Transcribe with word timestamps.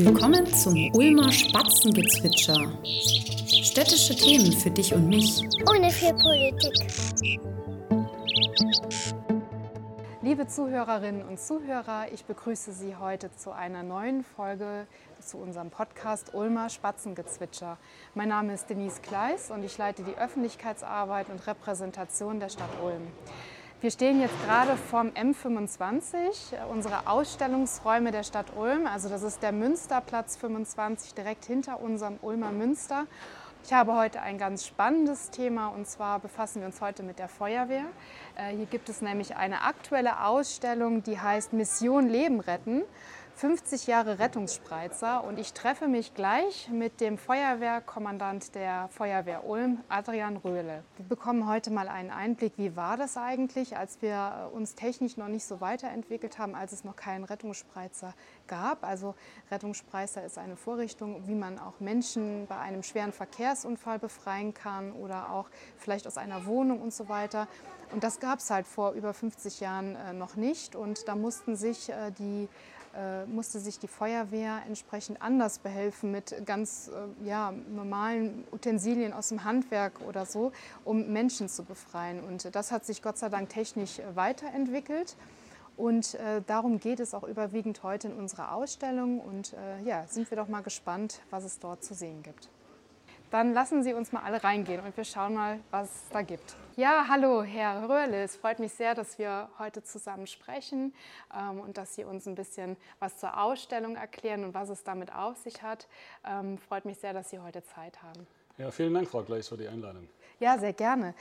Willkommen 0.00 0.46
zum 0.54 0.94
Ulmer 0.94 1.32
Spatzengezwitscher. 1.32 2.72
Städtische 2.84 4.14
Themen 4.14 4.52
für 4.52 4.70
dich 4.70 4.94
und 4.94 5.08
mich. 5.08 5.42
Ohne 5.68 5.90
viel 5.90 6.14
Politik. 6.14 6.72
Liebe 10.22 10.46
Zuhörerinnen 10.46 11.26
und 11.26 11.40
Zuhörer, 11.40 12.12
ich 12.12 12.24
begrüße 12.24 12.72
Sie 12.74 12.94
heute 12.94 13.34
zu 13.34 13.50
einer 13.50 13.82
neuen 13.82 14.22
Folge 14.22 14.86
zu 15.20 15.36
unserem 15.38 15.70
Podcast 15.70 16.32
Ulmer 16.32 16.68
Spatzengezwitscher. 16.68 17.76
Mein 18.14 18.28
Name 18.28 18.54
ist 18.54 18.70
Denise 18.70 19.00
Kleis 19.02 19.50
und 19.50 19.64
ich 19.64 19.76
leite 19.78 20.04
die 20.04 20.16
Öffentlichkeitsarbeit 20.16 21.28
und 21.28 21.44
Repräsentation 21.44 22.38
der 22.38 22.50
Stadt 22.50 22.70
Ulm. 22.84 23.08
Wir 23.80 23.92
stehen 23.92 24.20
jetzt 24.20 24.34
gerade 24.44 24.76
vorm 24.76 25.10
M25, 25.10 26.56
unsere 26.68 27.06
Ausstellungsräume 27.06 28.10
der 28.10 28.24
Stadt 28.24 28.46
Ulm. 28.56 28.88
Also 28.88 29.08
das 29.08 29.22
ist 29.22 29.40
der 29.40 29.52
Münsterplatz 29.52 30.36
25 30.36 31.14
direkt 31.14 31.44
hinter 31.44 31.80
unserem 31.80 32.18
Ulmer 32.20 32.50
Münster. 32.50 33.06
Ich 33.62 33.72
habe 33.72 33.94
heute 33.94 34.20
ein 34.20 34.36
ganz 34.36 34.66
spannendes 34.66 35.30
Thema 35.30 35.68
und 35.68 35.86
zwar 35.86 36.18
befassen 36.18 36.60
wir 36.60 36.66
uns 36.66 36.80
heute 36.80 37.04
mit 37.04 37.20
der 37.20 37.28
Feuerwehr. 37.28 37.84
Äh, 38.34 38.56
hier 38.56 38.66
gibt 38.66 38.88
es 38.88 39.00
nämlich 39.00 39.36
eine 39.36 39.62
aktuelle 39.62 40.24
Ausstellung, 40.24 41.04
die 41.04 41.20
heißt 41.20 41.52
Mission 41.52 42.08
Leben 42.08 42.40
retten. 42.40 42.82
50 43.38 43.86
Jahre 43.86 44.18
Rettungsspreizer 44.18 45.22
und 45.22 45.38
ich 45.38 45.52
treffe 45.52 45.86
mich 45.86 46.12
gleich 46.12 46.68
mit 46.72 47.00
dem 47.00 47.16
Feuerwehrkommandant 47.16 48.56
der 48.56 48.88
Feuerwehr 48.88 49.46
Ulm, 49.46 49.78
Adrian 49.88 50.38
Röhle. 50.38 50.82
Wir 50.96 51.06
bekommen 51.08 51.48
heute 51.48 51.70
mal 51.70 51.86
einen 51.86 52.10
Einblick, 52.10 52.54
wie 52.56 52.74
war 52.74 52.96
das 52.96 53.16
eigentlich, 53.16 53.76
als 53.76 54.02
wir 54.02 54.50
uns 54.52 54.74
technisch 54.74 55.16
noch 55.16 55.28
nicht 55.28 55.44
so 55.44 55.60
weiterentwickelt 55.60 56.40
haben, 56.40 56.56
als 56.56 56.72
es 56.72 56.82
noch 56.82 56.96
keinen 56.96 57.22
Rettungsspreizer 57.22 58.12
gab. 58.48 58.82
Also 58.82 59.14
Rettungsspreizer 59.52 60.24
ist 60.24 60.36
eine 60.36 60.56
Vorrichtung, 60.56 61.28
wie 61.28 61.36
man 61.36 61.60
auch 61.60 61.78
Menschen 61.78 62.48
bei 62.48 62.58
einem 62.58 62.82
schweren 62.82 63.12
Verkehrsunfall 63.12 64.00
befreien 64.00 64.52
kann 64.52 64.90
oder 64.90 65.30
auch 65.30 65.46
vielleicht 65.76 66.08
aus 66.08 66.18
einer 66.18 66.44
Wohnung 66.44 66.82
und 66.82 66.92
so 66.92 67.08
weiter. 67.08 67.46
Und 67.92 68.02
das 68.02 68.18
gab 68.18 68.40
es 68.40 68.50
halt 68.50 68.66
vor 68.66 68.92
über 68.94 69.14
50 69.14 69.60
Jahren 69.60 69.94
äh, 69.94 70.12
noch 70.12 70.34
nicht 70.34 70.74
und 70.74 71.06
da 71.06 71.14
mussten 71.14 71.54
sich 71.54 71.88
äh, 71.88 72.10
die 72.10 72.44
äh, 72.44 72.77
musste 73.26 73.60
sich 73.60 73.78
die 73.78 73.88
Feuerwehr 73.88 74.62
entsprechend 74.66 75.22
anders 75.22 75.58
behelfen 75.58 76.10
mit 76.10 76.34
ganz 76.46 76.88
äh, 76.88 77.26
ja, 77.26 77.52
normalen 77.74 78.44
Utensilien 78.52 79.12
aus 79.12 79.28
dem 79.28 79.44
Handwerk 79.44 80.00
oder 80.06 80.26
so, 80.26 80.52
um 80.84 81.12
Menschen 81.12 81.48
zu 81.48 81.64
befreien. 81.64 82.22
Und 82.22 82.54
das 82.54 82.72
hat 82.72 82.84
sich 82.84 83.02
Gott 83.02 83.18
sei 83.18 83.28
Dank 83.28 83.48
technisch 83.48 84.00
weiterentwickelt. 84.14 85.16
Und 85.76 86.14
äh, 86.14 86.42
darum 86.46 86.80
geht 86.80 86.98
es 86.98 87.14
auch 87.14 87.22
überwiegend 87.22 87.84
heute 87.84 88.08
in 88.08 88.14
unserer 88.14 88.52
Ausstellung. 88.52 89.20
Und 89.20 89.52
äh, 89.52 89.82
ja, 89.84 90.06
sind 90.08 90.28
wir 90.30 90.36
doch 90.36 90.48
mal 90.48 90.62
gespannt, 90.62 91.20
was 91.30 91.44
es 91.44 91.60
dort 91.60 91.84
zu 91.84 91.94
sehen 91.94 92.22
gibt. 92.22 92.48
Dann 93.30 93.52
lassen 93.52 93.82
Sie 93.82 93.92
uns 93.92 94.10
mal 94.10 94.22
alle 94.22 94.42
reingehen 94.42 94.80
und 94.80 94.96
wir 94.96 95.04
schauen 95.04 95.34
mal, 95.34 95.60
was 95.70 95.88
es 95.88 96.08
da 96.10 96.22
gibt. 96.22 96.56
Ja, 96.76 97.06
hallo, 97.08 97.42
Herr 97.42 97.86
Röhrle. 97.86 98.22
Es 98.22 98.36
freut 98.36 98.58
mich 98.58 98.72
sehr, 98.72 98.94
dass 98.94 99.18
wir 99.18 99.50
heute 99.58 99.82
zusammen 99.82 100.26
sprechen 100.26 100.94
ähm, 101.36 101.60
und 101.60 101.76
dass 101.76 101.94
Sie 101.94 102.04
uns 102.04 102.26
ein 102.26 102.34
bisschen 102.34 102.76
was 103.00 103.18
zur 103.18 103.38
Ausstellung 103.38 103.96
erklären 103.96 104.44
und 104.44 104.54
was 104.54 104.70
es 104.70 104.82
damit 104.82 105.12
auf 105.12 105.36
sich 105.36 105.62
hat. 105.62 105.88
Ähm, 106.26 106.56
freut 106.56 106.86
mich 106.86 106.98
sehr, 106.98 107.12
dass 107.12 107.28
Sie 107.28 107.38
heute 107.38 107.62
Zeit 107.64 108.02
haben. 108.02 108.26
Ja, 108.56 108.70
vielen 108.70 108.94
Dank, 108.94 109.08
Frau 109.08 109.22
Gleis, 109.22 109.48
für 109.48 109.56
die 109.56 109.68
Einladung. 109.68 110.08
Ja, 110.40 110.56
sehr 110.56 110.72
gerne. 110.72 111.14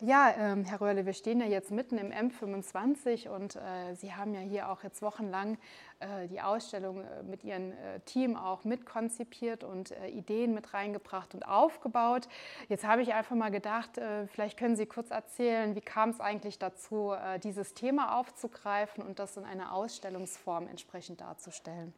Ja, 0.00 0.34
ähm, 0.36 0.64
Herr 0.64 0.80
Röhrle, 0.80 1.06
wir 1.06 1.12
stehen 1.12 1.38
ja 1.38 1.46
jetzt 1.46 1.70
mitten 1.70 1.96
im 1.96 2.10
M25 2.10 3.28
und 3.28 3.54
äh, 3.54 3.94
Sie 3.94 4.12
haben 4.12 4.34
ja 4.34 4.40
hier 4.40 4.68
auch 4.68 4.82
jetzt 4.82 5.00
wochenlang 5.00 5.58
äh, 6.00 6.26
die 6.26 6.40
Ausstellung 6.40 7.02
äh, 7.02 7.22
mit 7.22 7.44
Ihrem 7.44 7.70
äh, 7.70 8.00
Team 8.04 8.36
auch 8.36 8.64
mitkonzipiert 8.64 9.62
und 9.62 9.92
äh, 9.92 10.08
Ideen 10.08 10.54
mit 10.54 10.74
reingebracht 10.74 11.34
und 11.34 11.46
aufgebaut. 11.46 12.26
Jetzt 12.68 12.84
habe 12.84 13.02
ich 13.02 13.14
einfach 13.14 13.36
mal 13.36 13.52
gedacht, 13.52 13.96
äh, 13.98 14.26
vielleicht 14.26 14.58
können 14.58 14.74
Sie 14.74 14.86
kurz 14.86 15.12
erzählen, 15.12 15.76
wie 15.76 15.80
kam 15.80 16.10
es 16.10 16.18
eigentlich 16.18 16.58
dazu, 16.58 17.12
dieses 17.44 17.74
Thema 17.74 18.18
aufzugreifen 18.18 19.04
und 19.04 19.20
das 19.20 19.36
in 19.36 19.44
einer 19.44 19.72
Ausstellungsform 19.72 20.66
entsprechend 20.66 21.20
darzustellen? 21.20 21.92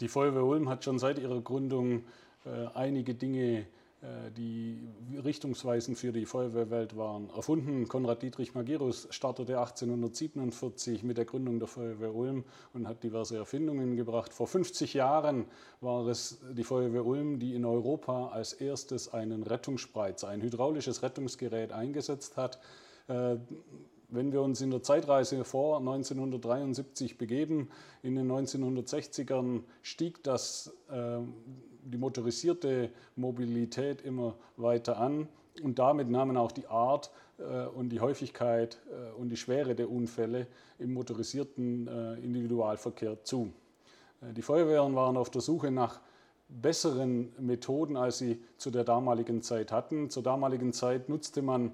Die 0.00 0.08
Feuerwehr 0.08 0.42
Ulm 0.42 0.68
hat 0.68 0.82
schon 0.82 0.98
seit 0.98 1.18
ihrer 1.18 1.40
Gründung 1.40 2.04
einige 2.74 3.14
Dinge 3.14 3.60
äh, 3.60 3.64
die 4.36 4.78
richtungsweisend 5.24 5.98
für 5.98 6.12
die 6.12 6.26
Feuerwehrwelt 6.26 6.96
waren. 6.96 7.30
Erfunden, 7.30 7.88
Konrad 7.88 8.22
Dietrich 8.22 8.54
Magirus 8.54 9.06
startete 9.10 9.58
1847 9.58 11.02
mit 11.02 11.16
der 11.16 11.24
Gründung 11.24 11.58
der 11.58 11.68
Feuerwehr 11.68 12.14
Ulm 12.14 12.44
und 12.72 12.86
hat 12.86 13.02
diverse 13.02 13.36
Erfindungen 13.36 13.96
gebracht. 13.96 14.34
Vor 14.34 14.46
50 14.46 14.94
Jahren 14.94 15.46
war 15.80 16.06
es 16.06 16.40
die 16.52 16.64
Feuerwehr 16.64 17.06
Ulm, 17.06 17.38
die 17.38 17.54
in 17.54 17.64
Europa 17.64 18.28
als 18.28 18.52
erstes 18.52 19.12
einen 19.12 19.42
Rettungsspreizer, 19.42 20.28
ein 20.28 20.42
hydraulisches 20.42 21.02
Rettungsgerät 21.02 21.72
eingesetzt 21.72 22.36
hat. 22.36 22.58
Äh, 23.08 23.36
wenn 24.10 24.32
wir 24.32 24.42
uns 24.42 24.60
in 24.60 24.70
der 24.70 24.82
Zeitreise 24.82 25.44
vor 25.44 25.78
1973 25.78 27.18
begeben, 27.18 27.68
in 28.02 28.14
den 28.14 28.30
1960ern 28.30 29.62
stieg 29.82 30.22
das 30.22 30.76
äh, 30.90 31.18
die 31.84 31.98
motorisierte 31.98 32.90
Mobilität 33.16 34.02
immer 34.02 34.34
weiter 34.56 34.98
an 34.98 35.28
und 35.62 35.78
damit 35.78 36.10
nahmen 36.10 36.36
auch 36.36 36.52
die 36.52 36.66
Art 36.66 37.10
äh, 37.38 37.66
und 37.66 37.90
die 37.90 38.00
Häufigkeit 38.00 38.78
äh, 38.90 39.12
und 39.20 39.28
die 39.28 39.36
Schwere 39.36 39.74
der 39.74 39.90
Unfälle 39.90 40.46
im 40.78 40.94
motorisierten 40.94 41.86
äh, 41.86 42.14
Individualverkehr 42.14 43.22
zu. 43.24 43.52
Die 44.36 44.42
Feuerwehren 44.42 44.94
waren 44.94 45.18
auf 45.18 45.28
der 45.28 45.42
Suche 45.42 45.70
nach 45.70 46.00
besseren 46.48 47.32
Methoden, 47.38 47.96
als 47.96 48.18
sie 48.18 48.42
zu 48.56 48.70
der 48.70 48.84
damaligen 48.84 49.42
Zeit 49.42 49.70
hatten. 49.70 50.08
Zur 50.08 50.22
damaligen 50.22 50.72
Zeit 50.72 51.10
nutzte 51.10 51.42
man 51.42 51.72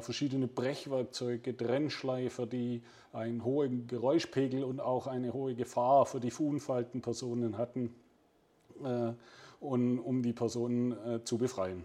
verschiedene 0.00 0.48
Brechwerkzeuge, 0.48 1.54
Trennschleifer, 1.54 2.46
die 2.46 2.82
einen 3.12 3.44
hohen 3.44 3.86
Geräuschpegel 3.88 4.64
und 4.64 4.80
auch 4.80 5.06
eine 5.06 5.34
hohe 5.34 5.54
Gefahr 5.54 6.06
für 6.06 6.20
die 6.20 6.30
verunfallten 6.30 7.02
Personen 7.02 7.58
hatten 7.58 7.94
und, 9.60 9.98
um 9.98 10.22
die 10.22 10.32
Personen 10.32 10.92
äh, 10.92 11.24
zu 11.24 11.38
befreien. 11.38 11.84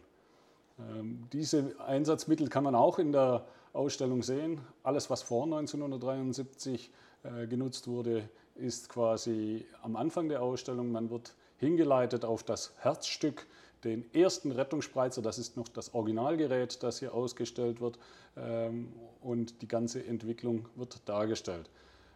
Ähm, 0.79 1.27
diese 1.31 1.75
Einsatzmittel 1.85 2.49
kann 2.49 2.63
man 2.63 2.75
auch 2.75 2.99
in 2.99 3.11
der 3.11 3.45
Ausstellung 3.73 4.23
sehen. 4.23 4.59
Alles, 4.83 5.09
was 5.09 5.21
vor 5.21 5.43
1973 5.43 6.91
äh, 7.23 7.47
genutzt 7.47 7.87
wurde, 7.87 8.29
ist 8.55 8.89
quasi 8.89 9.65
am 9.81 9.95
Anfang 9.95 10.29
der 10.29 10.41
Ausstellung. 10.41 10.91
Man 10.91 11.09
wird 11.09 11.35
hingeleitet 11.57 12.25
auf 12.25 12.43
das 12.43 12.73
Herzstück, 12.79 13.45
den 13.83 14.11
ersten 14.13 14.51
Rettungsspreizer. 14.51 15.21
Das 15.21 15.37
ist 15.37 15.57
noch 15.57 15.67
das 15.67 15.93
Originalgerät, 15.93 16.81
das 16.81 16.99
hier 16.99 17.13
ausgestellt 17.13 17.79
wird. 17.79 17.99
Ähm, 18.35 18.91
und 19.21 19.61
die 19.61 19.67
ganze 19.67 20.03
Entwicklung 20.05 20.67
wird 20.75 21.01
dargestellt. 21.05 21.69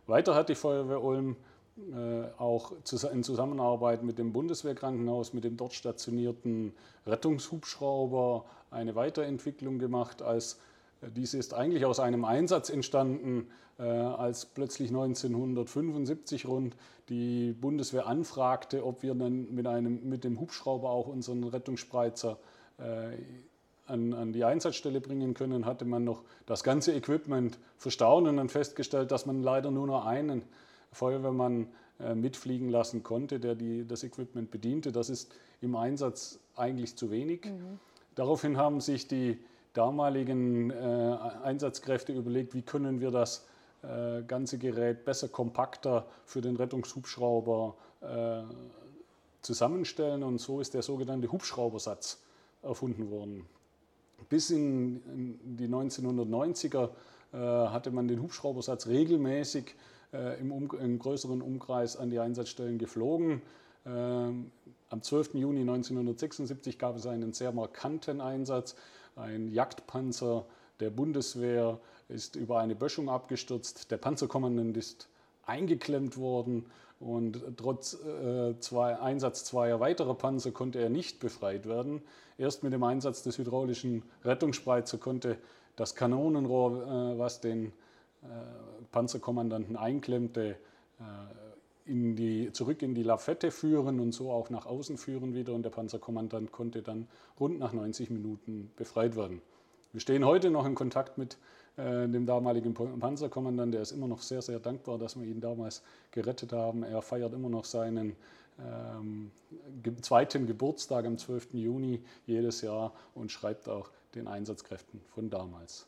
Weiter 0.07 0.35
hat 0.35 0.49
die 0.49 0.55
Feuerwehr 0.55 1.03
Ulm 1.03 1.31
äh, 1.31 1.50
auch 2.37 2.73
in 3.11 3.23
Zusammenarbeit 3.23 4.03
mit 4.03 4.17
dem 4.19 4.33
Bundeswehrkrankenhaus, 4.33 5.33
mit 5.33 5.43
dem 5.43 5.57
dort 5.57 5.73
stationierten 5.73 6.73
Rettungshubschrauber 7.07 8.45
eine 8.71 8.95
Weiterentwicklung 8.95 9.79
gemacht. 9.79 10.21
Als, 10.21 10.59
äh, 11.01 11.07
diese 11.11 11.37
ist 11.37 11.53
eigentlich 11.53 11.85
aus 11.85 11.99
einem 11.99 12.25
Einsatz 12.25 12.69
entstanden, 12.69 13.47
äh, 13.79 13.83
als 13.83 14.45
plötzlich 14.45 14.89
1975 14.89 16.47
rund 16.47 16.75
die 17.09 17.53
Bundeswehr 17.53 18.07
anfragte, 18.07 18.85
ob 18.85 19.03
wir 19.03 19.13
dann 19.15 19.53
mit, 19.53 19.67
einem, 19.67 20.07
mit 20.09 20.23
dem 20.23 20.39
Hubschrauber 20.39 20.89
auch 20.89 21.07
unseren 21.07 21.43
Rettungsspreizer 21.43 22.37
an, 23.85 24.13
an, 24.13 24.33
die 24.33 24.43
Einsatzstelle 24.43 25.01
bringen 25.01 25.35
können, 25.35 25.67
hatte 25.67 25.85
man 25.85 26.03
noch 26.03 26.23
das 26.47 26.63
ganze 26.63 26.93
Equipment 26.93 27.59
verstauen 27.77 28.25
und 28.25 28.37
dann 28.37 28.49
festgestellt, 28.49 29.11
dass 29.11 29.27
man 29.27 29.43
leider 29.43 29.69
nur 29.69 29.85
noch 29.85 30.07
einen 30.07 30.41
Feuerwehrmann 30.91 31.67
äh, 31.99 32.15
mitfliegen 32.15 32.69
lassen 32.69 33.03
konnte, 33.03 33.39
der 33.39 33.55
die, 33.55 33.87
das 33.87 34.03
Equipment 34.03 34.51
bediente. 34.51 34.91
Das 34.91 35.09
ist 35.09 35.31
im 35.61 35.75
Einsatz 35.75 36.39
eigentlich 36.55 36.95
zu 36.95 37.11
wenig. 37.11 37.45
Mhm. 37.45 37.79
Daraufhin 38.15 38.57
haben 38.57 38.81
sich 38.81 39.07
die 39.07 39.39
damaligen 39.73 40.69
äh, 40.69 40.73
Einsatzkräfte 41.43 42.13
überlegt, 42.13 42.53
wie 42.53 42.61
können 42.61 42.99
wir 42.99 43.11
das 43.11 43.45
äh, 43.83 44.23
ganze 44.23 44.57
Gerät 44.57 45.05
besser, 45.05 45.27
kompakter 45.29 46.05
für 46.25 46.41
den 46.41 46.55
Rettungshubschrauber 46.55 47.75
äh, 48.01 48.41
zusammenstellen. 49.41 50.23
Und 50.23 50.39
so 50.39 50.59
ist 50.59 50.73
der 50.73 50.81
sogenannte 50.81 51.31
Hubschraubersatz 51.31 52.21
erfunden 52.63 53.09
worden. 53.09 53.45
Bis 54.29 54.49
in, 54.49 55.01
in 55.43 55.57
die 55.57 55.67
1990er 55.67 56.89
äh, 57.33 57.37
hatte 57.37 57.91
man 57.91 58.07
den 58.07 58.21
Hubschraubersatz 58.21 58.87
regelmäßig 58.87 59.75
im, 60.11 60.51
um, 60.51 60.69
im, 60.79 60.99
größeren 60.99 61.41
Umkreis 61.41 61.95
an 61.95 62.09
die 62.09 62.19
Einsatzstellen 62.19 62.77
geflogen. 62.77 63.41
Ähm, 63.85 64.51
am 64.89 65.01
12. 65.01 65.35
Juni 65.35 65.61
1976 65.61 66.77
gab 66.77 66.97
es 66.97 67.07
einen 67.07 67.33
sehr 67.33 67.51
markanten 67.51 68.19
Einsatz. 68.19 68.75
Ein 69.15 69.47
Jagdpanzer 69.47 70.45
der 70.79 70.89
Bundeswehr 70.89 71.79
ist 72.09 72.35
über 72.35 72.59
eine 72.59 72.75
Böschung 72.75 73.09
abgestürzt. 73.09 73.89
Der 73.91 73.97
Panzerkommandant 73.97 74.75
ist 74.75 75.07
eingeklemmt 75.45 76.17
worden 76.17 76.65
und 76.99 77.41
trotz 77.57 77.93
äh, 77.93 78.59
zwei, 78.59 78.99
Einsatz 78.99 79.45
zweier 79.45 79.79
weiterer 79.79 80.13
Panzer 80.13 80.51
konnte 80.51 80.79
er 80.79 80.89
nicht 80.89 81.19
befreit 81.19 81.67
werden. 81.67 82.01
Erst 82.37 82.63
mit 82.63 82.73
dem 82.73 82.83
Einsatz 82.83 83.23
des 83.23 83.37
hydraulischen 83.37 84.03
Rettungsspreizer 84.23 84.97
konnte 84.97 85.37
das 85.75 85.95
Kanonenrohr, 85.95 86.83
äh, 86.83 87.19
was 87.19 87.41
den 87.41 87.67
äh, 87.67 87.71
Panzerkommandanten 88.91 89.75
einklemmte, 89.75 90.55
äh, 90.99 91.03
in 91.85 92.15
die, 92.15 92.51
zurück 92.53 92.81
in 92.83 92.93
die 92.93 93.03
Lafette 93.03 93.51
führen 93.51 93.99
und 93.99 94.11
so 94.11 94.31
auch 94.31 94.49
nach 94.49 94.65
außen 94.65 94.97
führen 94.97 95.33
wieder. 95.33 95.53
Und 95.53 95.63
der 95.63 95.71
Panzerkommandant 95.71 96.51
konnte 96.51 96.81
dann 96.81 97.07
rund 97.39 97.59
nach 97.59 97.73
90 97.73 98.09
Minuten 98.09 98.71
befreit 98.75 99.15
werden. 99.15 99.41
Wir 99.91 99.99
stehen 99.99 100.23
heute 100.23 100.51
noch 100.51 100.65
in 100.65 100.75
Kontakt 100.75 101.17
mit 101.17 101.37
äh, 101.77 102.07
dem 102.07 102.25
damaligen 102.25 102.73
Panzerkommandant. 102.73 103.73
Der 103.73 103.81
ist 103.81 103.91
immer 103.91 104.07
noch 104.07 104.21
sehr, 104.21 104.41
sehr 104.41 104.59
dankbar, 104.59 104.97
dass 104.97 105.19
wir 105.19 105.25
ihn 105.25 105.41
damals 105.41 105.81
gerettet 106.11 106.53
haben. 106.53 106.83
Er 106.83 107.01
feiert 107.01 107.33
immer 107.33 107.49
noch 107.49 107.65
seinen 107.65 108.15
ähm, 108.59 109.31
zweiten 110.01 110.45
Geburtstag 110.45 111.05
am 111.05 111.17
12. 111.17 111.53
Juni 111.53 112.03
jedes 112.25 112.61
Jahr 112.61 112.93
und 113.15 113.31
schreibt 113.31 113.67
auch 113.67 113.89
den 114.15 114.27
Einsatzkräften 114.27 115.01
von 115.13 115.29
damals. 115.29 115.87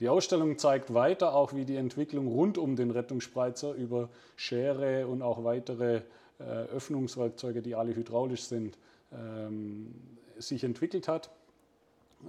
Die 0.00 0.08
Ausstellung 0.08 0.58
zeigt 0.58 0.92
weiter 0.92 1.34
auch, 1.34 1.54
wie 1.54 1.64
die 1.64 1.76
Entwicklung 1.76 2.26
rund 2.26 2.58
um 2.58 2.74
den 2.74 2.90
Rettungsspreizer 2.90 3.74
über 3.74 4.08
Schere 4.36 5.06
und 5.06 5.22
auch 5.22 5.44
weitere 5.44 6.02
äh, 6.40 6.42
Öffnungswerkzeuge, 6.42 7.62
die 7.62 7.76
alle 7.76 7.94
hydraulisch 7.94 8.42
sind, 8.42 8.76
ähm, 9.12 9.94
sich 10.36 10.64
entwickelt 10.64 11.06
hat. 11.06 11.30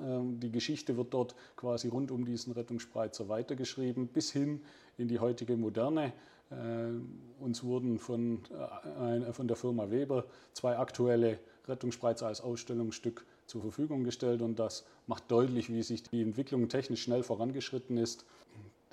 Ähm, 0.04 0.40
die 0.40 0.52
Geschichte 0.52 0.96
wird 0.96 1.14
dort 1.14 1.36
quasi 1.56 1.88
rund 1.88 2.12
um 2.12 2.24
diesen 2.24 2.54
Rettungsspreizer 2.54 3.30
weitergeschrieben, 3.30 4.08
bis 4.08 4.32
hin 4.32 4.62
in 5.00 5.08
die 5.08 5.20
heutige 5.20 5.58
Moderne. 5.58 6.14
Äh, 6.52 7.44
uns 7.44 7.64
wurden 7.64 7.98
von, 7.98 8.44
äh, 9.00 9.34
von 9.34 9.48
der 9.48 9.58
Firma 9.58 9.90
Weber 9.90 10.26
zwei 10.54 10.78
aktuelle 10.78 11.40
Rettungsspreizer 11.68 12.28
als 12.28 12.42
Ausstellungsstück 12.42 13.26
zur 13.48 13.62
Verfügung 13.62 14.04
gestellt 14.04 14.42
und 14.42 14.58
das 14.60 14.86
macht 15.08 15.30
deutlich, 15.30 15.72
wie 15.72 15.84
sich 15.84 16.04
die 16.04 16.22
Entwicklung 16.22 16.70
technisch 16.70 17.04
schnell 17.04 17.24
vorangeschritten 17.24 17.98
ist. 17.98 18.26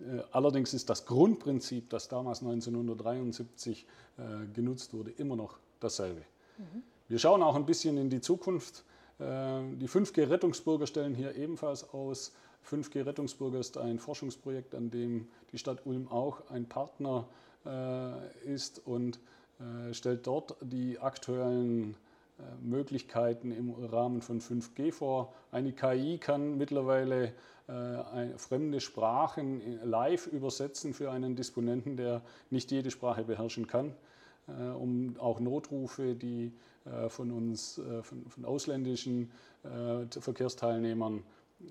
Äh, 0.00 0.22
allerdings 0.32 0.74
ist 0.74 0.90
das 0.90 1.06
Grundprinzip, 1.06 1.90
das 1.90 2.08
damals 2.08 2.40
1973 2.40 3.86
genutzt 4.52 4.92
wurde, 4.92 5.10
immer 5.10 5.36
noch 5.36 5.58
dasselbe. 5.80 6.20
Mhm. 6.58 6.82
Wir 7.08 7.18
schauen 7.18 7.42
auch 7.42 7.56
ein 7.56 7.66
bisschen 7.66 7.96
in 7.96 8.10
die 8.10 8.20
Zukunft. 8.20 8.84
Ähm, 9.20 9.78
die 9.78 9.88
5G 9.88 10.28
Rettungsbürger 10.28 10.86
stellen 10.86 11.14
hier 11.14 11.34
ebenfalls 11.36 11.92
aus. 11.92 12.32
5G 12.68 13.04
Rettungsbürger 13.04 13.58
ist 13.58 13.76
ein 13.76 13.98
Forschungsprojekt, 13.98 14.74
an 14.74 14.90
dem 14.90 15.28
die 15.52 15.58
Stadt 15.58 15.84
Ulm 15.84 16.08
auch 16.08 16.48
ein 16.50 16.68
Partner 16.68 17.26
äh, 17.66 18.52
ist 18.52 18.86
und 18.86 19.18
äh, 19.58 19.92
stellt 19.92 20.26
dort 20.26 20.56
die 20.60 20.98
aktuellen 20.98 21.92
äh, 21.92 22.11
Möglichkeiten 22.60 23.50
im 23.50 23.70
Rahmen 23.70 24.22
von 24.22 24.40
5G 24.40 24.92
vor. 24.92 25.32
Eine 25.50 25.72
KI 25.72 26.18
kann 26.18 26.56
mittlerweile 26.58 27.32
fremde 28.36 28.80
Sprachen 28.80 29.62
live 29.84 30.26
übersetzen 30.26 30.92
für 30.92 31.10
einen 31.10 31.36
Disponenten, 31.36 31.96
der 31.96 32.22
nicht 32.50 32.70
jede 32.70 32.90
Sprache 32.90 33.24
beherrschen 33.24 33.66
kann, 33.66 33.94
um 34.46 35.16
auch 35.18 35.40
Notrufe, 35.40 36.14
die 36.14 36.52
äh, 36.84 37.08
von 37.08 37.30
uns, 37.30 37.78
äh, 37.78 38.02
von, 38.02 38.24
von 38.28 38.44
ausländischen 38.44 39.30
äh, 39.62 40.06
Verkehrsteilnehmern 40.20 41.22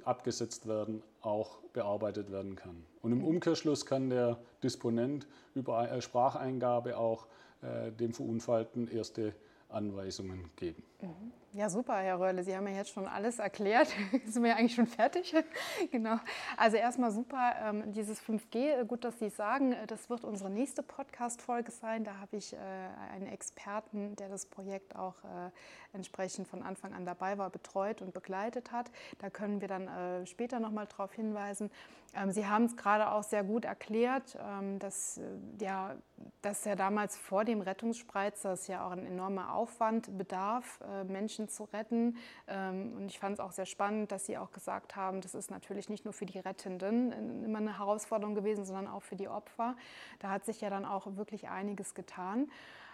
abgesetzt 0.06 0.68
werden, 0.68 1.04
auch 1.22 1.58
bearbeitet 1.74 2.32
werden 2.32 2.56
kann. 2.56 2.86
Und 3.02 3.12
im 3.12 3.26
Umkehrschluss 3.26 3.86
kann 3.86 4.10
der 4.10 4.40
Disponent 4.64 5.28
über 5.54 6.02
Spracheingabe 6.02 6.98
auch 6.98 7.28
dem 8.00 8.14
Verunfallten 8.14 8.88
erste 8.88 9.34
Anweisungen 9.72 10.50
geben. 10.56 10.84
Mhm. 11.02 11.32
Ja, 11.54 11.70
super, 11.70 11.98
Herr 11.98 12.18
Röhrle. 12.18 12.46
Sie 12.46 12.56
haben 12.56 12.66
ja 12.68 12.76
jetzt 12.76 12.92
schon 12.92 13.08
alles 13.08 13.40
erklärt. 13.40 13.90
Sind 14.26 14.42
wir 14.42 14.52
ja 14.52 14.56
eigentlich 14.56 14.76
schon 14.76 14.88
fertig? 14.88 15.36
genau. 15.92 16.18
Also 16.56 16.78
erstmal 16.78 17.12
super, 17.12 17.56
ähm, 17.62 17.92
dieses 17.92 18.22
5G, 18.22 18.86
gut, 18.86 19.04
dass 19.04 19.20
Sie 19.20 19.26
es 19.26 19.36
sagen, 19.36 19.76
das 19.88 20.10
wird 20.10 20.24
unsere 20.24 20.50
nächste 20.50 20.82
Podcast-Folge 20.82 21.72
sein. 21.72 22.06
Da 22.06 22.20
habe 22.20 22.38
ich 22.38 22.54
äh, 22.54 22.58
einen 23.14 23.28
Experten, 23.28 24.16
der 24.16 24.30
das 24.30 24.46
Projekt 24.46 24.96
auch 24.96 25.16
äh, 25.26 25.50
entsprechend 25.92 26.48
von 26.48 26.64
Anfang 26.64 26.94
an 26.94 27.06
dabei 27.06 27.38
war, 27.38 27.50
betreut 27.50 28.02
und 28.02 28.14
begleitet 28.14 28.72
hat. 28.72 28.90
Da 29.20 29.30
können 29.30 29.60
wir 29.60 29.68
dann 29.68 29.90
äh, 29.90 30.26
später 30.26 30.62
nochmal 30.62 30.88
darauf 30.88 31.12
hinweisen. 31.12 31.70
Ähm, 32.14 32.32
Sie 32.32 32.48
haben 32.48 32.64
es 32.64 32.78
gerade 32.78 33.12
auch 33.12 33.24
sehr 33.24 33.44
gut 33.44 33.66
erklärt, 33.66 34.38
ähm, 34.40 34.80
dass, 34.80 35.20
ja, 35.60 35.96
dass 36.42 36.64
ja 36.64 36.76
damals 36.76 37.18
vor 37.18 37.44
dem 37.44 37.60
Rettungsspreizer 37.60 38.54
es 38.54 38.68
ja 38.68 38.86
auch 38.88 38.92
ein 38.92 39.06
enormer 39.06 39.54
Aufwand 39.54 40.18
bedarf, 40.18 40.80
Menschen 41.04 41.32
Menschen 41.32 41.48
zu 41.48 41.64
retten. 41.66 42.18
Ähm, 42.48 42.94
und 42.98 43.06
ich 43.08 43.20
fand 43.20 43.34
es 43.34 43.40
auch 43.40 43.52
sehr 43.52 43.66
spannend, 43.66 44.12
dass 44.12 44.26
Sie 44.26 44.38
auch 44.38 44.52
gesagt 44.52 44.96
haben, 44.96 45.22
das 45.22 45.36
ist 45.36 45.52
natürlich 45.52 45.90
nicht 45.90 46.04
nur 46.04 46.14
für 46.14 46.26
die 46.26 46.40
Rettenden 46.40 47.12
immer 47.44 47.60
eine 47.60 47.78
Herausforderung 47.78 48.36
gewesen, 48.36 48.66
sondern 48.66 48.88
auch 48.88 49.04
für 49.04 49.16
die 49.16 49.28
Opfer. 49.28 49.76
Da 50.20 50.30
hat 50.30 50.46
sich 50.46 50.62
ja 50.62 50.70
dann 50.70 50.86
auch 50.86 51.16
wirklich 51.16 51.50
einiges 51.50 51.94
getan. 51.94 52.50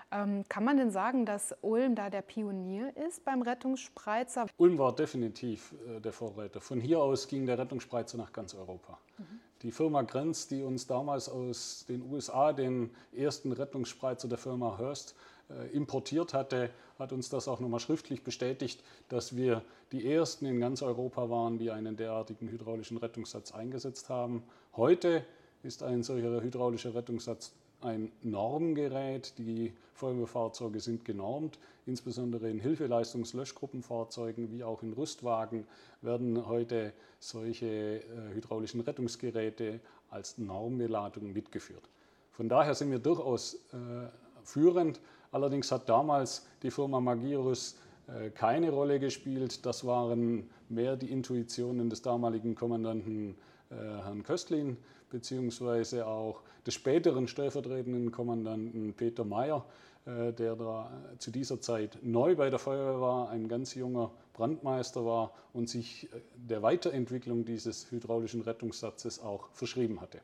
Ähm, 0.10 0.46
kann 0.48 0.64
man 0.64 0.78
denn 0.78 0.92
sagen, 0.92 1.26
dass 1.26 1.54
Ulm 1.62 1.96
da 1.96 2.10
der 2.10 2.22
Pionier 2.22 2.96
ist 2.96 3.26
beim 3.26 3.42
Rettungsspreizer? 3.42 4.46
Ulm 4.58 4.78
war 4.78 4.96
definitiv 4.96 5.76
äh, 5.86 6.00
der 6.00 6.14
Vorreiter. 6.14 6.62
Von 6.62 6.80
hier 6.80 7.00
aus 7.00 7.28
ging 7.28 7.46
der 7.46 7.58
Rettungsspreizer 7.58 8.18
nach 8.18 8.32
ganz 8.32 8.56
Europa. 8.56 9.00
Mhm. 9.18 9.40
Die 9.64 9.72
Firma 9.72 10.04
Grenz, 10.04 10.48
die 10.48 10.64
uns 10.64 10.88
damals 10.88 11.28
aus 11.28 11.86
den 11.90 12.04
USA 12.10 12.54
den 12.54 12.92
ersten 13.12 13.52
Rettungsspreizer 13.52 14.30
der 14.30 14.38
Firma 14.38 14.78
Hearst 14.78 15.12
äh, 15.12 15.37
importiert 15.72 16.34
hatte, 16.34 16.70
hat 17.00 17.14
uns 17.14 17.30
das 17.30 17.48
auch 17.48 17.60
nochmal 17.60 17.80
schriftlich 17.80 18.24
bestätigt, 18.24 18.84
dass 19.10 19.36
wir 19.36 19.62
die 19.92 20.12
ersten 20.12 20.46
in 20.46 20.60
ganz 20.60 20.82
Europa 20.82 21.30
waren, 21.30 21.58
die 21.58 21.72
einen 21.72 21.96
derartigen 21.96 22.50
hydraulischen 22.50 22.98
Rettungssatz 22.98 23.54
eingesetzt 23.54 24.10
haben. 24.10 24.44
Heute 24.76 25.24
ist 25.64 25.84
ein 25.84 26.04
solcher 26.04 26.42
hydraulischer 26.42 26.94
Rettungssatz 26.94 27.54
ein 27.82 28.12
Normgerät. 28.24 29.38
Die 29.38 29.74
Feuerwehrfahrzeuge 29.94 30.80
sind 30.80 31.06
genormt. 31.06 31.60
Insbesondere 31.86 32.50
in 32.50 32.60
Hilfeleistungslöschgruppenfahrzeugen 32.60 34.52
wie 34.52 34.64
auch 34.64 34.84
in 34.84 34.94
Rüstwagen 34.94 35.66
werden 36.02 36.48
heute 36.48 36.94
solche 37.20 37.68
äh, 37.68 38.34
hydraulischen 38.34 38.82
Rettungsgeräte 38.82 39.80
als 40.10 40.38
Normbeladung 40.38 41.34
mitgeführt. 41.34 41.90
Von 42.32 42.50
daher 42.50 42.76
sind 42.76 42.92
wir 42.92 43.00
durchaus 43.00 43.56
äh, 43.74 44.10
führend 44.44 45.00
Allerdings 45.38 45.72
hat 45.72 45.88
damals 45.88 46.48
die 46.64 46.72
Firma 46.72 47.00
Magirus 47.00 47.78
äh, 48.08 48.32
keine 48.32 48.72
Rolle 48.72 49.00
gespielt. 49.00 49.68
Das 49.68 49.86
waren 49.86 50.50
mehr 50.68 50.96
die 50.96 51.12
Intuitionen 51.12 51.92
des 51.92 52.02
damaligen 52.02 52.56
Kommandanten 52.56 53.36
äh, 53.70 53.76
Herrn 53.76 54.24
Köstlin, 54.24 54.78
beziehungsweise 55.12 56.08
auch 56.08 56.42
des 56.66 56.74
späteren 56.74 57.28
stellvertretenden 57.28 58.12
Kommandanten 58.12 58.96
Peter 58.96 59.24
Mayer, 59.24 59.64
äh, 60.08 60.34
der 60.34 60.56
da 60.56 60.90
zu 61.20 61.30
dieser 61.30 61.62
Zeit 61.62 62.00
neu 62.02 62.36
bei 62.36 62.50
der 62.50 62.58
Feuerwehr 62.58 63.00
war, 63.00 63.30
ein 63.30 63.48
ganz 63.48 63.76
junger 63.76 64.10
Brandmeister 64.34 65.06
war 65.06 65.34
und 65.54 65.70
sich 65.70 66.10
der 66.36 66.64
Weiterentwicklung 66.64 67.46
dieses 67.46 67.92
hydraulischen 67.92 68.42
Rettungssatzes 68.42 69.20
auch 69.20 69.50
verschrieben 69.54 70.02
hatte. 70.02 70.20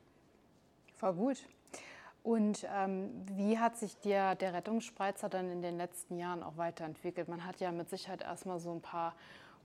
War 0.99 1.13
gut. 1.13 1.37
Und 2.23 2.65
ähm, 2.73 3.11
wie 3.25 3.59
hat 3.59 3.75
sich 3.77 3.99
der, 3.99 4.35
der 4.35 4.53
Rettungsspreizer 4.53 5.27
dann 5.27 5.51
in 5.51 5.61
den 5.61 5.77
letzten 5.77 6.17
Jahren 6.17 6.41
auch 6.41 6.55
weiterentwickelt? 6.55 7.27
Man 7.27 7.45
hat 7.45 7.59
ja 7.59 7.71
mit 7.73 7.89
Sicherheit 7.89 8.21
erstmal 8.21 8.59
so 8.59 8.71
ein 8.71 8.81
paar 8.81 9.13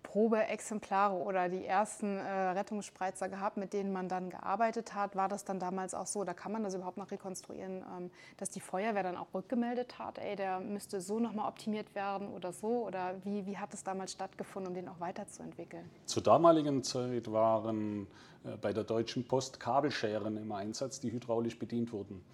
Probeexemplare 0.08 1.14
oder 1.14 1.50
die 1.50 1.66
ersten 1.66 2.16
äh, 2.16 2.22
Rettungsspreizer 2.22 3.28
gehabt, 3.28 3.58
mit 3.58 3.74
denen 3.74 3.92
man 3.92 4.08
dann 4.08 4.30
gearbeitet 4.30 4.94
hat. 4.94 5.16
War 5.16 5.28
das 5.28 5.44
dann 5.44 5.60
damals 5.60 5.92
auch 5.92 6.06
so, 6.06 6.24
da 6.24 6.32
kann 6.32 6.50
man 6.50 6.62
das 6.62 6.74
überhaupt 6.74 6.96
noch 6.96 7.10
rekonstruieren, 7.10 7.84
ähm, 7.94 8.10
dass 8.38 8.48
die 8.48 8.60
Feuerwehr 8.60 9.02
dann 9.02 9.18
auch 9.18 9.34
rückgemeldet 9.34 9.98
hat, 9.98 10.16
ey, 10.16 10.34
der 10.34 10.60
müsste 10.60 11.02
so 11.02 11.20
nochmal 11.20 11.46
optimiert 11.46 11.94
werden 11.94 12.28
oder 12.28 12.54
so? 12.54 12.86
Oder 12.86 13.16
wie, 13.24 13.44
wie 13.44 13.58
hat 13.58 13.74
es 13.74 13.84
damals 13.84 14.12
stattgefunden, 14.12 14.70
um 14.70 14.74
den 14.74 14.88
auch 14.88 14.98
weiterzuentwickeln? 14.98 15.90
Zur 16.06 16.22
damaligen 16.22 16.82
Zeit 16.82 17.30
waren 17.30 18.06
äh, 18.44 18.56
bei 18.56 18.72
der 18.72 18.84
Deutschen 18.84 19.28
Post 19.28 19.60
Kabelscheren 19.60 20.38
im 20.38 20.50
Einsatz, 20.52 21.00
die 21.00 21.12
hydraulisch 21.12 21.58
bedient 21.58 21.92
wurden. 21.92 22.24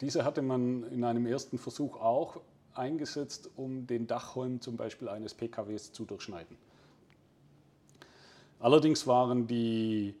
Diese 0.00 0.24
hatte 0.24 0.40
man 0.40 0.90
in 0.90 1.04
einem 1.04 1.26
ersten 1.26 1.58
Versuch 1.58 2.00
auch 2.00 2.40
eingesetzt, 2.72 3.50
um 3.56 3.86
den 3.86 4.06
Dachholm 4.06 4.62
zum 4.62 4.78
Beispiel 4.78 5.10
eines 5.10 5.34
PKWs 5.34 5.92
zu 5.92 6.06
durchschneiden. 6.06 6.56
Allerdings 8.64 9.06
waren 9.06 9.46
die 9.46 10.14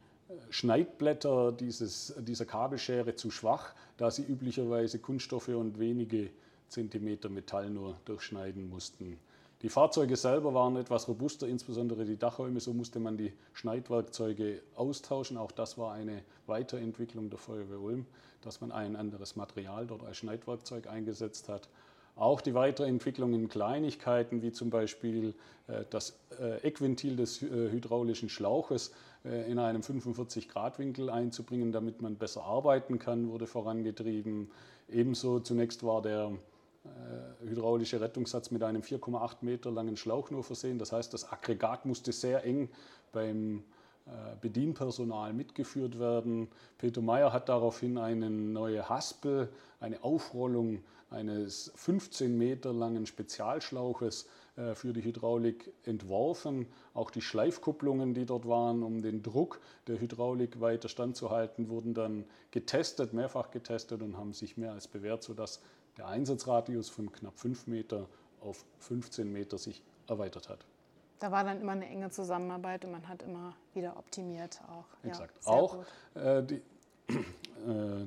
Schneidblätter 0.50 1.50
dieses, 1.50 2.14
dieser 2.18 2.44
Kabelschere 2.44 3.14
zu 3.14 3.30
schwach, 3.30 3.74
da 3.96 4.10
sie 4.10 4.22
üblicherweise 4.22 4.98
Kunststoffe 4.98 5.48
und 5.48 5.78
wenige 5.78 6.28
Zentimeter 6.68 7.30
Metall 7.30 7.70
nur 7.70 7.96
durchschneiden 8.04 8.68
mussten. 8.68 9.18
Die 9.62 9.70
Fahrzeuge 9.70 10.16
selber 10.16 10.52
waren 10.52 10.76
etwas 10.76 11.08
robuster, 11.08 11.48
insbesondere 11.48 12.04
die 12.04 12.18
Dachräume. 12.18 12.60
So 12.60 12.74
musste 12.74 13.00
man 13.00 13.16
die 13.16 13.32
Schneidwerkzeuge 13.54 14.60
austauschen. 14.74 15.38
Auch 15.38 15.50
das 15.50 15.78
war 15.78 15.94
eine 15.94 16.22
Weiterentwicklung 16.46 17.30
der 17.30 17.38
Feuerwehr 17.38 17.80
Ulm, 17.80 18.04
dass 18.42 18.60
man 18.60 18.72
ein 18.72 18.94
anderes 18.94 19.36
Material 19.36 19.86
dort 19.86 20.04
als 20.04 20.18
Schneidwerkzeug 20.18 20.86
eingesetzt 20.86 21.48
hat. 21.48 21.70
Auch 22.16 22.40
die 22.40 22.54
Weiterentwicklung 22.54 23.34
in 23.34 23.48
Kleinigkeiten, 23.48 24.40
wie 24.40 24.52
zum 24.52 24.70
Beispiel 24.70 25.34
äh, 25.66 25.84
das 25.90 26.16
äh, 26.40 26.58
Eckventil 26.58 27.16
des 27.16 27.42
äh, 27.42 27.46
hydraulischen 27.48 28.28
Schlauches 28.28 28.92
in 29.24 29.58
einem 29.58 29.80
45-Grad-Winkel 29.80 31.08
einzubringen, 31.08 31.72
damit 31.72 32.02
man 32.02 32.16
besser 32.16 32.44
arbeiten 32.44 32.98
kann, 32.98 33.30
wurde 33.30 33.46
vorangetrieben. 33.46 34.50
Ebenso 34.86 35.40
zunächst 35.40 35.82
war 35.82 36.02
der 36.02 36.32
hydraulische 37.40 38.02
Rettungssatz 38.02 38.50
mit 38.50 38.62
einem 38.62 38.82
4,8 38.82 39.36
Meter 39.40 39.70
langen 39.70 39.96
Schlauch 39.96 40.30
nur 40.30 40.44
versehen. 40.44 40.78
Das 40.78 40.92
heißt, 40.92 41.14
das 41.14 41.32
Aggregat 41.32 41.86
musste 41.86 42.12
sehr 42.12 42.44
eng 42.44 42.68
beim 43.12 43.64
Bedienpersonal 44.42 45.32
mitgeführt 45.32 45.98
werden. 45.98 46.48
Peter 46.76 47.00
Meyer 47.00 47.32
hat 47.32 47.48
daraufhin 47.48 47.96
eine 47.96 48.28
neue 48.28 48.90
Haspel, 48.90 49.48
eine 49.80 50.04
Aufrollung 50.04 50.82
eines 51.14 51.72
15 51.76 52.36
Meter 52.36 52.72
langen 52.72 53.06
Spezialschlauches 53.06 54.26
äh, 54.56 54.74
für 54.74 54.92
die 54.92 55.02
Hydraulik 55.02 55.72
entworfen. 55.84 56.66
Auch 56.92 57.10
die 57.10 57.22
Schleifkupplungen, 57.22 58.14
die 58.14 58.26
dort 58.26 58.46
waren, 58.46 58.82
um 58.82 59.02
den 59.02 59.22
Druck 59.22 59.60
der 59.86 60.00
Hydraulik 60.00 60.60
weiter 60.60 60.88
standzuhalten, 60.88 61.68
wurden 61.68 61.94
dann 61.94 62.24
getestet, 62.50 63.12
mehrfach 63.12 63.50
getestet 63.50 64.02
und 64.02 64.16
haben 64.16 64.32
sich 64.32 64.56
mehr 64.56 64.72
als 64.72 64.88
bewährt, 64.88 65.22
sodass 65.22 65.60
der 65.96 66.08
Einsatzradius 66.08 66.88
von 66.88 67.10
knapp 67.10 67.38
5 67.38 67.66
Meter 67.66 68.08
auf 68.40 68.64
15 68.80 69.32
Meter 69.32 69.58
sich 69.58 69.82
erweitert 70.06 70.48
hat. 70.48 70.66
Da 71.20 71.30
war 71.30 71.44
dann 71.44 71.60
immer 71.60 71.72
eine 71.72 71.86
enge 71.86 72.10
Zusammenarbeit 72.10 72.84
und 72.84 72.92
man 72.92 73.08
hat 73.08 73.22
immer 73.22 73.54
wieder 73.72 73.96
optimiert 73.96 74.60
auch. 74.68 74.84
Exakt. 75.08 75.34
Ja, 75.46 75.52
auch 75.52 75.84
äh, 76.14 76.42
die, 76.42 76.60
äh, 77.08 78.06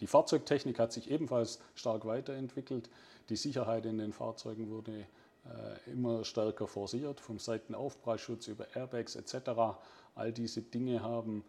die 0.00 0.06
Fahrzeugtechnik 0.06 0.78
hat 0.78 0.92
sich 0.92 1.10
ebenfalls 1.10 1.60
stark 1.74 2.04
weiterentwickelt. 2.04 2.88
Die 3.28 3.36
Sicherheit 3.36 3.86
in 3.86 3.98
den 3.98 4.12
Fahrzeugen 4.12 4.70
wurde 4.70 4.92
äh, 5.46 5.90
immer 5.90 6.24
stärker 6.24 6.66
forciert, 6.66 7.20
vom 7.20 7.38
Seitenaufprallschutz 7.38 8.48
über 8.48 8.66
Airbags 8.74 9.16
etc. 9.16 9.50
All 10.14 10.32
diese 10.32 10.62
Dinge 10.62 11.02
haben 11.02 11.44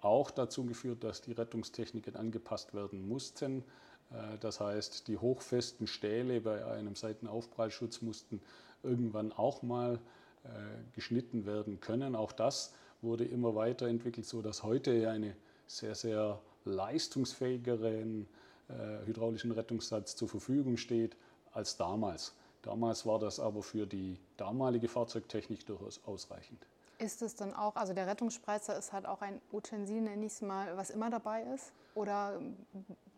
auch 0.00 0.30
dazu 0.30 0.64
geführt, 0.64 1.04
dass 1.04 1.22
die 1.22 1.32
Rettungstechniken 1.32 2.16
angepasst 2.16 2.74
werden 2.74 3.06
mussten. 3.08 3.64
Äh, 4.10 4.38
das 4.40 4.60
heißt, 4.60 5.08
die 5.08 5.18
hochfesten 5.18 5.86
Stähle 5.86 6.40
bei 6.40 6.64
einem 6.64 6.94
Seitenaufprallschutz 6.94 8.02
mussten 8.02 8.40
irgendwann 8.82 9.32
auch 9.32 9.62
mal 9.62 9.98
äh, 10.44 10.48
geschnitten 10.94 11.46
werden 11.46 11.80
können. 11.80 12.14
Auch 12.16 12.32
das 12.32 12.74
wurde 13.00 13.24
immer 13.24 13.54
weiterentwickelt, 13.54 14.26
sodass 14.26 14.62
heute 14.62 15.08
eine 15.08 15.36
sehr, 15.66 15.94
sehr 15.94 16.40
leistungsfähigeren 16.64 18.26
äh, 18.68 19.06
hydraulischen 19.06 19.52
Rettungssatz 19.52 20.16
zur 20.16 20.28
Verfügung 20.28 20.76
steht 20.76 21.16
als 21.52 21.76
damals. 21.76 22.34
Damals 22.62 23.04
war 23.06 23.18
das 23.18 23.40
aber 23.40 23.62
für 23.62 23.86
die 23.86 24.18
damalige 24.36 24.88
Fahrzeugtechnik 24.88 25.66
durchaus 25.66 26.00
ausreichend. 26.04 26.66
Ist 26.98 27.20
es 27.20 27.34
dann 27.34 27.52
auch, 27.52 27.74
also 27.74 27.92
der 27.94 28.06
Rettungsspreizer 28.06 28.78
ist 28.78 28.92
halt 28.92 29.06
auch 29.06 29.20
ein 29.22 29.40
Utensil, 29.52 30.00
nenne 30.00 30.24
ich 30.24 30.32
es 30.32 30.40
mal, 30.40 30.76
was 30.76 30.90
immer 30.90 31.10
dabei 31.10 31.42
ist? 31.54 31.72
Oder 31.96 32.40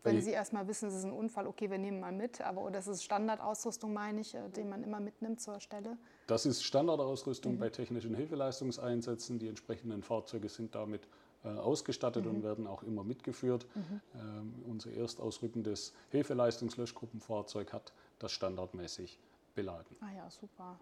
wenn 0.01 0.21
Sie 0.21 0.31
erstmal 0.31 0.67
wissen, 0.67 0.89
es 0.89 0.95
ist 0.95 1.05
ein 1.05 1.13
Unfall, 1.13 1.45
okay, 1.45 1.69
wir 1.69 1.77
nehmen 1.77 1.99
mal 1.99 2.11
mit, 2.11 2.41
aber 2.41 2.69
das 2.71 2.87
ist 2.87 3.03
Standardausrüstung, 3.03 3.93
meine 3.93 4.21
ich, 4.21 4.33
äh, 4.33 4.49
den 4.49 4.69
man 4.69 4.83
immer 4.83 4.99
mitnimmt 4.99 5.39
zur 5.39 5.59
Stelle? 5.59 5.97
Das 6.25 6.47
ist 6.47 6.63
Standardausrüstung 6.63 7.53
mhm. 7.53 7.59
bei 7.59 7.69
technischen 7.69 8.15
Hilfeleistungseinsätzen. 8.15 9.37
Die 9.37 9.47
entsprechenden 9.47 10.01
Fahrzeuge 10.01 10.49
sind 10.49 10.73
damit 10.73 11.03
äh, 11.03 11.07
ausgestattet 11.49 12.25
mhm. 12.25 12.31
und 12.31 12.43
werden 12.43 12.67
auch 12.67 12.83
immer 12.83 13.03
mitgeführt. 13.03 13.65
Mhm. 13.75 14.01
Ähm, 14.15 14.53
unser 14.67 14.91
erstausrückendes 14.91 15.93
Hilfeleistungslöschgruppenfahrzeug 16.11 17.73
hat 17.73 17.93
das 18.19 18.31
standardmäßig 18.31 19.19
beladen. 19.55 19.95
Ah 20.01 20.11
ja, 20.15 20.29
super. 20.29 20.77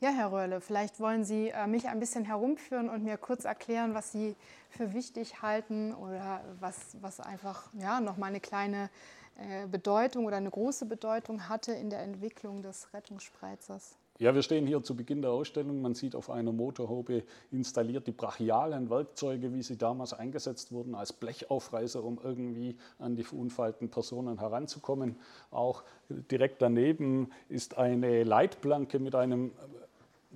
Ja, 0.00 0.10
Herr 0.10 0.30
Röhrle, 0.30 0.60
vielleicht 0.60 1.00
wollen 1.00 1.24
Sie 1.24 1.48
äh, 1.48 1.66
mich 1.66 1.88
ein 1.88 1.98
bisschen 1.98 2.24
herumführen 2.24 2.90
und 2.90 3.02
mir 3.02 3.16
kurz 3.16 3.46
erklären, 3.46 3.94
was 3.94 4.12
Sie 4.12 4.36
für 4.68 4.92
wichtig 4.92 5.40
halten 5.40 5.94
oder 5.94 6.44
was, 6.60 6.98
was 7.00 7.18
einfach 7.20 7.70
ja, 7.78 8.00
nochmal 8.00 8.28
eine 8.28 8.40
kleine 8.40 8.90
äh, 9.38 9.66
Bedeutung 9.66 10.26
oder 10.26 10.36
eine 10.36 10.50
große 10.50 10.84
Bedeutung 10.84 11.48
hatte 11.48 11.72
in 11.72 11.88
der 11.88 12.00
Entwicklung 12.00 12.62
des 12.62 12.92
Rettungsspreizers. 12.92 13.96
Ja, 14.18 14.34
wir 14.34 14.40
stehen 14.40 14.66
hier 14.66 14.82
zu 14.82 14.96
Beginn 14.96 15.20
der 15.20 15.30
Ausstellung. 15.30 15.82
Man 15.82 15.94
sieht 15.94 16.14
auf 16.14 16.30
einer 16.30 16.50
Motorhaube 16.50 17.24
installiert 17.50 18.06
die 18.06 18.12
brachialen 18.12 18.88
Werkzeuge, 18.88 19.52
wie 19.52 19.62
sie 19.62 19.76
damals 19.76 20.14
eingesetzt 20.14 20.72
wurden, 20.72 20.94
als 20.94 21.12
Blechaufreißer, 21.12 22.02
um 22.02 22.18
irgendwie 22.24 22.76
an 22.98 23.14
die 23.16 23.24
verunfallten 23.24 23.90
Personen 23.90 24.38
heranzukommen. 24.38 25.16
Auch 25.50 25.84
direkt 26.08 26.62
daneben 26.62 27.30
ist 27.50 27.76
eine 27.76 28.24
Leitplanke 28.24 28.98
mit 28.98 29.14
einem 29.14 29.52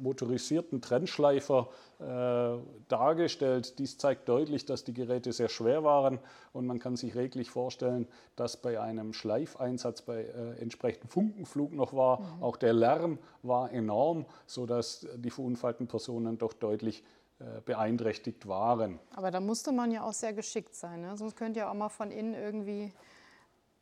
motorisierten 0.00 0.80
Trennschleifer 0.80 1.68
äh, 1.98 2.58
dargestellt. 2.88 3.78
Dies 3.78 3.98
zeigt 3.98 4.28
deutlich, 4.28 4.64
dass 4.64 4.84
die 4.84 4.94
Geräte 4.94 5.32
sehr 5.32 5.48
schwer 5.48 5.84
waren 5.84 6.18
und 6.52 6.66
man 6.66 6.78
kann 6.78 6.96
sich 6.96 7.14
reglich 7.14 7.50
vorstellen, 7.50 8.08
dass 8.36 8.56
bei 8.56 8.80
einem 8.80 9.12
Schleifeinsatz 9.12 10.02
bei 10.02 10.24
äh, 10.24 10.60
entsprechendem 10.60 11.10
Funkenflug 11.10 11.72
noch 11.72 11.94
war. 11.94 12.20
Mhm. 12.20 12.42
Auch 12.42 12.56
der 12.56 12.72
Lärm 12.72 13.18
war 13.42 13.70
enorm, 13.72 14.26
sodass 14.46 15.06
die 15.16 15.30
verunfallten 15.30 15.86
Personen 15.86 16.38
doch 16.38 16.52
deutlich 16.52 17.04
äh, 17.40 17.62
beeinträchtigt 17.64 18.46
waren. 18.48 18.98
Aber 19.14 19.30
da 19.30 19.40
musste 19.40 19.72
man 19.72 19.90
ja 19.90 20.02
auch 20.02 20.12
sehr 20.12 20.34
geschickt 20.34 20.74
sein. 20.74 21.00
Ne? 21.00 21.16
Sonst 21.16 21.36
könnte 21.36 21.60
ja 21.60 21.70
auch 21.70 21.74
mal 21.74 21.88
von 21.88 22.10
innen 22.10 22.34
irgendwie 22.34 22.92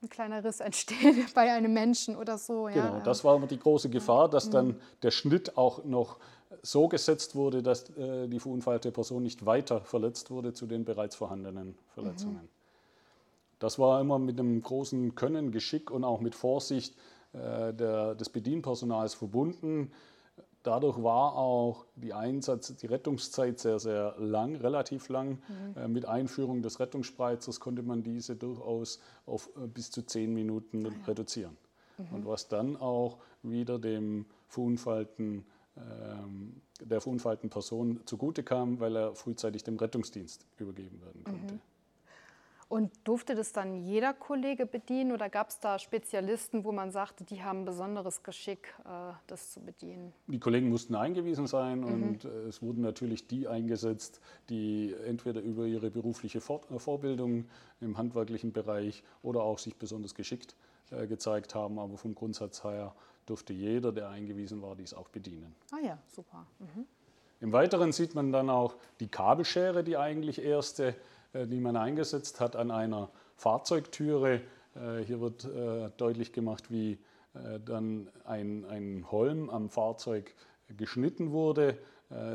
ein 0.03 0.09
kleiner 0.09 0.45
Riss 0.45 0.61
entsteht 0.61 1.33
bei 1.35 1.53
einem 1.53 1.73
Menschen 1.73 2.17
oder 2.17 2.39
so. 2.39 2.69
Ja. 2.69 2.75
Genau, 2.75 3.05
das 3.05 3.25
war 3.25 3.37
immer 3.37 3.47
die 3.47 3.59
große 3.59 3.91
Gefahr, 3.91 4.29
dass 4.29 4.51
dann 4.51 4.69
mhm. 4.69 4.81
der 5.03 5.11
Schnitt 5.11 5.57
auch 5.57 5.85
noch 5.85 6.19
so 6.63 6.89
gesetzt 6.89 7.35
wurde, 7.35 7.63
dass 7.63 7.91
äh, 7.91 8.29
die 8.29 8.41
verunfallte 8.41 8.91
Person 8.91 9.23
nicht 9.23 9.45
weiter 9.45 9.81
verletzt 9.83 10.31
wurde 10.31 10.53
zu 10.53 10.67
den 10.67 10.85
bereits 10.85 11.17
vorhandenen 11.17 11.77
Verletzungen. 11.95 12.43
Mhm. 12.43 12.49
Das 13.59 13.79
war 13.79 14.01
immer 14.01 14.19
mit 14.19 14.39
einem 14.39 14.63
großen 14.63 15.15
Können, 15.15 15.51
Geschick 15.51 15.91
und 15.91 16.05
auch 16.05 16.21
mit 16.21 16.35
Vorsicht 16.35 16.95
äh, 17.33 17.75
der, 17.75 18.15
des 18.15 18.29
Bedienpersonals 18.29 19.15
verbunden. 19.15 19.93
Dadurch 20.69 21.03
war 21.03 21.35
auch 21.35 21.87
die 21.97 22.13
Einsatz, 22.13 22.77
die 22.77 22.87
Rettungszeit 22.87 23.59
sehr, 23.59 23.79
sehr 23.79 24.15
lang, 24.19 24.55
relativ 24.57 25.09
lang. 25.09 25.39
Mhm. 25.49 25.83
Äh, 25.83 25.89
mit 25.89 26.05
Einführung 26.05 26.61
des 26.61 26.79
Rettungsspreizers 26.79 27.59
konnte 27.59 27.83
man 27.83 28.03
diese 28.03 28.37
durchaus 28.37 29.01
auf 29.25 29.49
äh, 29.57 29.67
bis 29.67 29.91
zu 29.91 30.03
zehn 30.03 30.35
Minuten 30.35 30.85
ah, 30.85 30.91
ja. 30.91 31.05
reduzieren. 31.07 31.57
Mhm. 31.97 32.17
Und 32.17 32.27
was 32.27 32.49
dann 32.49 32.77
auch 32.77 33.17
wieder 33.43 33.79
dem 33.79 34.27
verunfallten, 34.47 35.47
ähm, 35.79 36.61
der 36.83 37.01
verunfallten 37.01 37.49
Person 37.49 38.03
zugute 38.05 38.43
kam, 38.43 38.79
weil 38.79 38.95
er 38.95 39.15
frühzeitig 39.15 39.65
dem 39.65 39.79
Rettungsdienst 39.79 40.45
übergeben 40.59 41.01
werden 41.01 41.25
konnte. 41.25 41.55
Mhm. 41.55 41.61
Und 42.69 42.93
durfte 43.05 43.35
das 43.35 43.53
dann 43.53 43.83
jeder 43.83 44.13
Kollege 44.13 44.67
bedienen 44.67 45.13
oder 45.13 45.31
gab 45.31 45.49
es 45.49 45.59
da 45.59 45.79
Spezialisten, 45.79 46.65
wo 46.65 46.73
man 46.73 46.91
sagte, 46.91 47.25
die 47.25 47.43
haben 47.43 47.65
besonderes 47.65 48.23
Geschick, 48.23 48.75
äh, 48.85 49.15
das 49.27 49.53
zu 49.53 49.61
bedienen? 49.61 50.13
Die 50.27 50.39
Kollegen 50.39 50.69
mussten 50.69 50.95
eingewiesen 50.95 51.47
sein 51.47 51.81
mhm. 51.81 51.87
und 51.87 52.25
äh, 52.27 52.29
es 52.43 52.61
wurden 52.61 52.83
natürlich 52.83 53.27
die 53.27 53.49
eingesetzt, 53.49 54.21
die 54.51 54.95
entweder 55.07 55.41
über 55.41 55.65
ihre 55.65 55.91
berufliche 55.91 56.39
äh, 56.39 56.79
Vorbildung 56.79 57.47
im 57.81 57.97
handwerklichen 57.97 58.53
Bereich 58.53 59.03
oder 59.23 59.43
auch 59.43 59.59
sich 59.59 59.77
besonders 59.77 60.15
geschickt 60.15 60.55
gezeigt 61.07 61.55
haben. 61.55 61.79
Aber 61.79 61.99
vom 61.99 62.15
Grundsatz 62.15 62.65
her 62.65 62.95
durfte 63.27 63.53
jeder, 63.53 63.93
der 63.93 64.09
eingewiesen 64.09 64.63
war, 64.63 64.75
dies 64.75 64.95
auch 64.95 65.09
bedienen. 65.09 65.55
Ah 65.71 65.85
ja, 65.85 65.99
super. 66.07 66.47
Mhm. 66.61 66.87
Im 67.41 67.53
Weiteren 67.53 67.93
sieht 67.93 68.15
man 68.15 68.33
dann 68.33 68.51
auch 68.51 68.75
die 68.99 69.09
Kabelschere, 69.09 69.85
die 69.85 69.99
eigentlich 69.99 70.43
erste 70.43 70.95
die 71.35 71.61
man 71.61 71.77
eingesetzt 71.77 72.41
hat 72.41 72.57
an 72.57 72.71
einer 72.71 73.11
Fahrzeugtüre. 73.37 74.41
Äh, 74.75 75.05
hier 75.05 75.21
wird 75.21 75.45
äh, 75.45 75.91
deutlich 75.97 76.33
gemacht, 76.33 76.71
wie 76.71 76.99
dann 77.67 78.09
ein, 78.25 78.65
ein 78.65 79.05
Holm 79.13 79.49
am 79.49 79.69
Fahrzeug 79.69 80.35
geschnitten 80.77 81.31
wurde. 81.31 81.79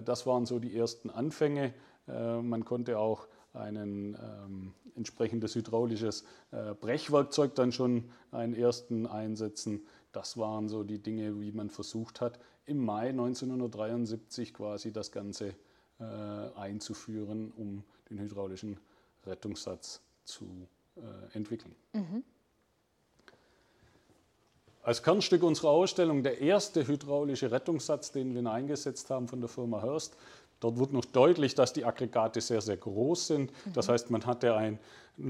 Das 0.06 0.26
waren 0.26 0.46
so 0.46 0.60
die 0.60 0.78
ersten 0.78 1.10
Anfänge. 1.10 1.74
Man 2.06 2.64
konnte 2.64 3.00
auch 3.00 3.28
ein 3.54 3.76
ähm, 3.76 4.74
entsprechendes 4.96 5.56
hydraulisches 5.56 6.24
äh, 6.52 6.74
Brechwerkzeug 6.74 7.56
dann 7.56 7.72
schon 7.72 8.06
einen 8.32 8.54
ersten 8.54 9.06
einsetzen. 9.06 9.86
Das 10.12 10.38
waren 10.38 10.70
so 10.70 10.84
die 10.84 11.00
Dinge, 11.00 11.40
wie 11.40 11.52
man 11.52 11.70
versucht 11.70 12.22
hat, 12.22 12.40
im 12.66 12.84
Mai 12.84 13.10
1973 13.10 14.54
quasi 14.54 14.92
das 14.92 15.12
Ganze 15.12 15.56
äh, 16.00 16.04
einzuführen, 16.04 17.52
um 17.56 17.84
den 18.10 18.20
hydraulischen 18.20 18.78
Rettungssatz 19.26 20.02
zu 20.24 20.68
äh, 20.96 21.36
entwickeln. 21.36 21.76
Mhm. 21.94 22.24
Als 24.84 25.02
Kernstück 25.02 25.44
unserer 25.44 25.70
Ausstellung 25.70 26.24
der 26.24 26.42
erste 26.42 26.86
hydraulische 26.86 27.52
Rettungssatz, 27.52 28.12
den 28.12 28.36
wir 28.36 28.52
eingesetzt 28.52 29.10
haben 29.10 29.30
von 29.30 29.40
der 29.40 29.48
Firma 29.48 29.82
Hurst. 29.82 30.18
Dort 30.60 30.78
wird 30.78 30.94
noch 30.94 31.06
deutlich, 31.06 31.56
dass 31.56 31.74
die 31.74 31.86
Aggregate 31.86 32.42
sehr, 32.42 32.62
sehr 32.62 32.78
groß 32.78 33.28
sind. 33.28 33.52
Das 33.74 33.90
heißt, 33.90 34.12
man 34.12 34.26
hatte 34.26 34.56
ein 34.56 34.80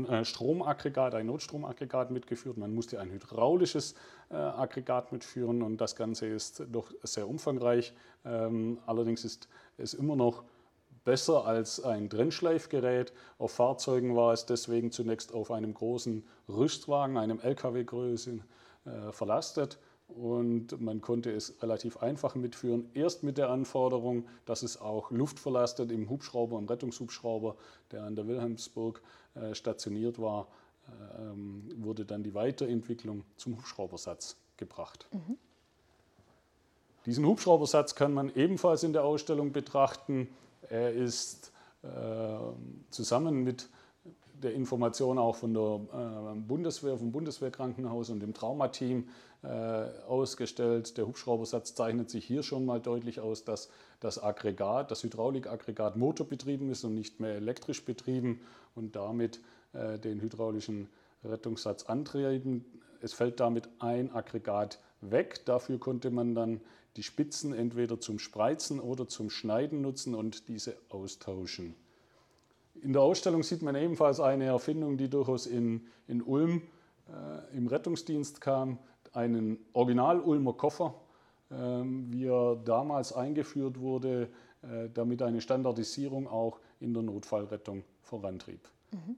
äh, 0.07 0.23
Stromaggregat, 0.25 1.13
ein 1.15 1.27
Notstromaggregat 1.27 2.11
mitgeführt, 2.11 2.57
man 2.57 2.73
musste 2.73 2.99
ein 2.99 3.11
hydraulisches 3.11 3.95
äh, 4.29 4.35
Aggregat 4.35 5.11
mitführen 5.11 5.61
und 5.61 5.77
das 5.77 5.95
Ganze 5.95 6.27
ist 6.27 6.63
doch 6.71 6.91
sehr 7.03 7.27
umfangreich. 7.27 7.93
Ähm, 8.25 8.79
allerdings 8.85 9.25
ist 9.25 9.47
es 9.77 9.93
immer 9.93 10.15
noch 10.15 10.43
besser 11.03 11.45
als 11.45 11.83
ein 11.83 12.09
Trennschleifgerät. 12.09 13.13
Auf 13.37 13.51
Fahrzeugen 13.51 14.15
war 14.15 14.33
es 14.33 14.45
deswegen 14.45 14.91
zunächst 14.91 15.33
auf 15.33 15.51
einem 15.51 15.73
großen 15.73 16.25
Rüstwagen, 16.47 17.17
einem 17.17 17.39
LKW-Größe, 17.39 18.39
äh, 18.85 19.11
verlastet 19.11 19.79
und 20.07 20.79
man 20.79 21.01
konnte 21.01 21.31
es 21.31 21.61
relativ 21.61 21.97
einfach 21.97 22.35
mitführen. 22.35 22.89
Erst 22.93 23.23
mit 23.23 23.37
der 23.37 23.49
Anforderung, 23.49 24.27
dass 24.45 24.63
es 24.63 24.79
auch 24.79 25.11
luftverlastet 25.11 25.91
im 25.91 26.09
Hubschrauber, 26.09 26.57
im 26.59 26.65
Rettungshubschrauber, 26.65 27.55
der 27.91 28.03
an 28.03 28.15
der 28.15 28.27
Wilhelmsburg 28.27 29.01
äh, 29.35 29.55
stationiert 29.55 30.19
war, 30.19 30.47
äh, 30.87 31.81
wurde 31.83 32.05
dann 32.05 32.23
die 32.23 32.33
Weiterentwicklung 32.33 33.23
zum 33.37 33.57
Hubschraubersatz 33.57 34.37
gebracht. 34.57 35.07
Mhm. 35.11 35.37
Diesen 37.05 37.25
Hubschraubersatz 37.25 37.95
kann 37.95 38.13
man 38.13 38.33
ebenfalls 38.35 38.83
in 38.83 38.93
der 38.93 39.03
Ausstellung 39.03 39.51
betrachten. 39.51 40.29
Er 40.69 40.93
ist 40.93 41.51
äh, 41.83 41.87
zusammen 42.89 43.43
mit 43.43 43.69
der 44.43 44.53
Information 44.53 45.17
auch 45.17 45.35
von 45.35 45.53
der 45.53 46.33
äh, 46.33 46.39
Bundeswehr, 46.39 46.97
vom 46.97 47.11
Bundeswehrkrankenhaus 47.11 48.09
und 48.09 48.19
dem 48.19 48.33
Traumateam 48.33 49.07
äh, 49.41 49.47
ausgestellt. 49.47 50.97
Der 50.97 51.07
Hubschraubersatz 51.07 51.75
zeichnet 51.75 52.09
sich 52.09 52.25
hier 52.25 52.43
schon 52.43 52.65
mal 52.65 52.79
deutlich 52.79 53.19
aus, 53.19 53.43
dass 53.43 53.69
das 53.99 54.21
Aggregat, 54.21 54.91
das 54.91 55.03
Hydraulikaggregat 55.03 55.95
motorbetrieben 55.95 56.69
ist 56.69 56.83
und 56.83 56.95
nicht 56.95 57.19
mehr 57.19 57.35
elektrisch 57.35 57.83
betrieben 57.85 58.41
und 58.75 58.95
damit 58.95 59.39
äh, 59.73 59.97
den 59.99 60.21
hydraulischen 60.21 60.89
Rettungssatz 61.23 61.83
antreiben. 61.83 62.65
Es 63.01 63.13
fällt 63.13 63.39
damit 63.39 63.69
ein 63.79 64.13
Aggregat 64.13 64.79
weg. 65.11 65.45
Dafür 65.45 65.79
konnte 65.79 66.11
man 66.11 66.35
dann 66.35 66.61
die 66.95 67.03
Spitzen 67.03 67.53
entweder 67.53 67.99
zum 67.99 68.19
Spreizen 68.19 68.79
oder 68.79 69.07
zum 69.07 69.29
Schneiden 69.29 69.81
nutzen 69.81 70.13
und 70.15 70.47
diese 70.47 70.75
austauschen. 70.89 71.75
In 72.81 72.93
der 72.93 73.01
Ausstellung 73.01 73.43
sieht 73.43 73.61
man 73.61 73.75
ebenfalls 73.75 74.19
eine 74.19 74.45
Erfindung, 74.45 74.97
die 74.97 75.09
durchaus 75.09 75.45
in, 75.45 75.87
in 76.07 76.21
Ulm 76.21 76.61
äh, 77.07 77.57
im 77.57 77.67
Rettungsdienst 77.67 78.41
kam, 78.41 78.77
einen 79.13 79.57
Original-Ulmer 79.73 80.53
Koffer, 80.53 80.95
äh, 81.49 81.55
wie 81.55 82.25
er 82.25 82.55
damals 82.57 83.13
eingeführt 83.13 83.79
wurde, 83.79 84.29
äh, 84.63 84.89
damit 84.93 85.21
eine 85.21 85.41
Standardisierung 85.41 86.27
auch 86.27 86.59
in 86.79 86.93
der 86.93 87.03
Notfallrettung 87.03 87.83
vorantrieb. 88.01 88.67
Mhm. 88.91 89.17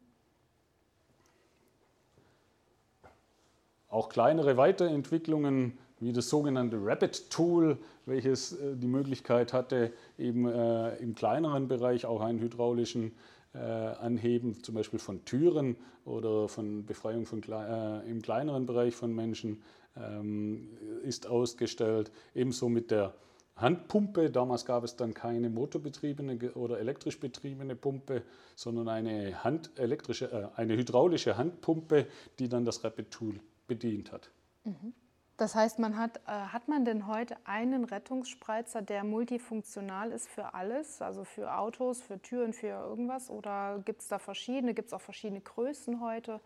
Auch 3.96 4.10
kleinere 4.10 4.58
Weiterentwicklungen 4.58 5.78
wie 6.02 6.12
das 6.12 6.28
sogenannte 6.28 6.76
Rapid 6.82 7.30
Tool, 7.30 7.78
welches 8.06 8.52
äh, 8.52 8.76
die 8.76 8.90
Möglichkeit 8.90 9.54
hatte, 9.54 9.94
eben 10.18 10.50
äh, 10.50 10.98
im 10.98 11.16
kleineren 11.16 11.70
Bereich 11.70 12.06
auch 12.06 12.20
einen 12.20 12.42
hydraulischen 12.42 13.14
äh, 13.54 13.58
Anheben, 13.58 14.62
zum 14.62 14.76
Beispiel 14.76 15.00
von 15.00 15.24
Türen 15.24 15.78
oder 16.04 16.50
von 16.50 16.86
Befreiung 16.86 17.26
von, 17.26 17.42
äh, 17.44 18.02
im 18.02 18.22
kleineren 18.22 18.66
Bereich 18.66 18.94
von 18.94 19.16
Menschen, 19.16 19.64
ähm, 19.96 20.68
ist 21.04 21.28
ausgestellt. 21.28 22.12
Ebenso 22.34 22.68
mit 22.68 22.92
der 22.92 23.14
Handpumpe. 23.56 24.30
Damals 24.30 24.66
gab 24.66 24.84
es 24.84 24.98
dann 24.98 25.14
keine 25.14 25.50
motorbetriebene 25.50 26.52
oder 26.56 26.80
elektrisch 26.80 27.18
betriebene 27.18 27.78
Pumpe, 27.78 28.24
sondern 28.58 28.90
eine, 28.90 29.42
Hand, 29.46 29.72
elektrische, 29.78 30.26
äh, 30.34 30.60
eine 30.60 30.76
hydraulische 30.76 31.38
Handpumpe, 31.38 32.08
die 32.40 32.50
dann 32.50 32.66
das 32.66 32.84
Rapid 32.84 33.10
Tool 33.10 33.40
bedient 33.68 34.12
hat. 34.12 34.30
Mhm. 34.64 34.94
Das 35.38 35.54
heißt, 35.54 35.80
man 35.80 35.98
hat, 35.98 36.18
äh, 36.28 36.32
hat 36.32 36.70
man 36.70 36.86
denn 36.86 37.08
heute 37.08 37.36
einen 37.44 37.84
Rettungsspreizer, 37.84 38.82
der 38.82 39.04
multifunktional 39.04 40.12
ist 40.12 40.30
für 40.30 40.54
alles, 40.54 41.02
also 41.02 41.26
für 41.26 41.58
Autos, 41.58 42.02
für 42.02 42.22
Türen, 42.22 42.54
für 42.54 42.68
irgendwas? 42.68 43.30
Oder 43.30 43.82
gibt 43.84 44.02
es 44.02 44.08
da 44.08 44.18
verschiedene? 44.18 44.74
Gibt 44.74 44.88
es 44.88 44.94
auch 44.94 45.02
verschiedene 45.02 45.42
Größen 45.42 46.00
heute? 46.00 46.40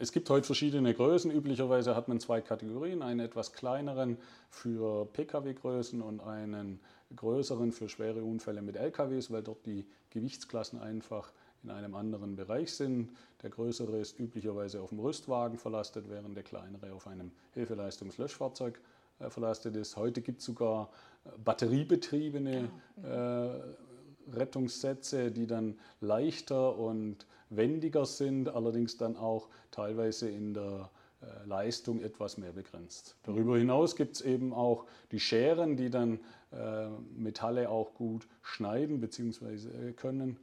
Es 0.00 0.12
gibt 0.12 0.30
heute 0.30 0.46
verschiedene 0.46 0.94
Größen. 0.94 1.32
Üblicherweise 1.32 1.96
hat 1.96 2.06
man 2.06 2.20
zwei 2.20 2.40
Kategorien, 2.40 3.02
einen 3.02 3.18
etwas 3.18 3.52
kleineren 3.52 4.16
für 4.50 5.06
Pkw-Größen 5.06 6.00
und 6.00 6.20
einen 6.20 6.78
größeren 7.16 7.72
für 7.72 7.88
schwere 7.88 8.22
Unfälle 8.22 8.62
mit 8.62 8.76
LKWs, 8.76 9.32
weil 9.32 9.42
dort 9.42 9.66
die 9.66 9.84
Gewichtsklassen 10.10 10.80
einfach 10.80 11.32
in 11.68 11.74
einem 11.74 11.94
anderen 11.94 12.34
Bereich 12.34 12.72
sind. 12.72 13.10
Der 13.42 13.50
größere 13.50 13.98
ist 13.98 14.18
üblicherweise 14.18 14.80
auf 14.80 14.88
dem 14.88 15.00
Rüstwagen 15.00 15.58
verlastet, 15.58 16.06
während 16.08 16.34
der 16.34 16.42
kleinere 16.42 16.92
auf 16.94 17.06
einem 17.06 17.30
Hilfeleistungslöschfahrzeug 17.52 18.80
äh, 19.18 19.28
verlastet 19.28 19.76
ist. 19.76 19.96
Heute 19.96 20.22
gibt 20.22 20.40
es 20.40 20.46
sogar 20.46 20.88
äh, 21.24 21.30
batteriebetriebene 21.44 22.70
äh, 23.02 24.34
Rettungssätze, 24.34 25.30
die 25.30 25.46
dann 25.46 25.78
leichter 26.00 26.78
und 26.78 27.26
wendiger 27.50 28.06
sind, 28.06 28.48
allerdings 28.48 28.96
dann 28.96 29.16
auch 29.16 29.48
teilweise 29.70 30.28
in 30.28 30.54
der 30.54 30.90
äh, 31.20 31.46
Leistung 31.46 32.00
etwas 32.00 32.38
mehr 32.38 32.52
begrenzt. 32.52 33.16
Darüber 33.24 33.58
hinaus 33.58 33.94
gibt 33.94 34.16
es 34.16 34.22
eben 34.22 34.54
auch 34.54 34.86
die 35.12 35.20
Scheren, 35.20 35.76
die 35.76 35.90
dann 35.90 36.20
äh, 36.50 36.88
Metalle 37.14 37.68
auch 37.68 37.92
gut 37.92 38.26
schneiden 38.40 39.00
bzw. 39.00 39.92
können 39.92 40.38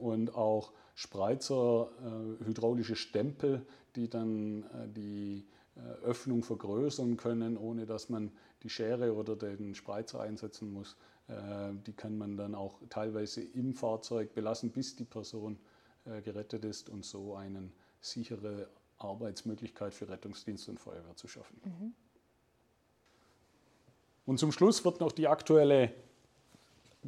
und 0.00 0.34
auch 0.34 0.72
Spreizer, 0.94 1.90
äh, 2.02 2.44
hydraulische 2.44 2.96
Stempel, 2.96 3.64
die 3.94 4.08
dann 4.08 4.64
äh, 4.64 4.88
die 4.88 5.46
Öffnung 6.02 6.42
vergrößern 6.42 7.16
können, 7.16 7.56
ohne 7.56 7.86
dass 7.86 8.08
man 8.08 8.32
die 8.64 8.68
Schere 8.68 9.14
oder 9.14 9.36
den 9.36 9.76
Spreizer 9.76 10.20
einsetzen 10.20 10.72
muss. 10.72 10.96
Die 11.86 11.92
kann 11.92 12.18
man 12.18 12.36
dann 12.36 12.56
auch 12.56 12.80
teilweise 12.88 13.42
im 13.42 13.74
Fahrzeug 13.74 14.34
belassen, 14.34 14.72
bis 14.72 14.96
die 14.96 15.04
Person 15.04 15.56
gerettet 16.24 16.64
ist 16.64 16.88
und 16.88 17.04
so 17.04 17.36
eine 17.36 17.70
sichere 18.00 18.68
Arbeitsmöglichkeit 18.98 19.94
für 19.94 20.08
Rettungsdienst 20.08 20.68
und 20.68 20.80
Feuerwehr 20.80 21.14
zu 21.14 21.28
schaffen. 21.28 21.60
Mhm. 21.64 21.94
Und 24.26 24.38
zum 24.38 24.52
Schluss 24.52 24.84
wird 24.84 25.00
noch 25.00 25.12
die 25.12 25.26
aktuelle 25.26 25.94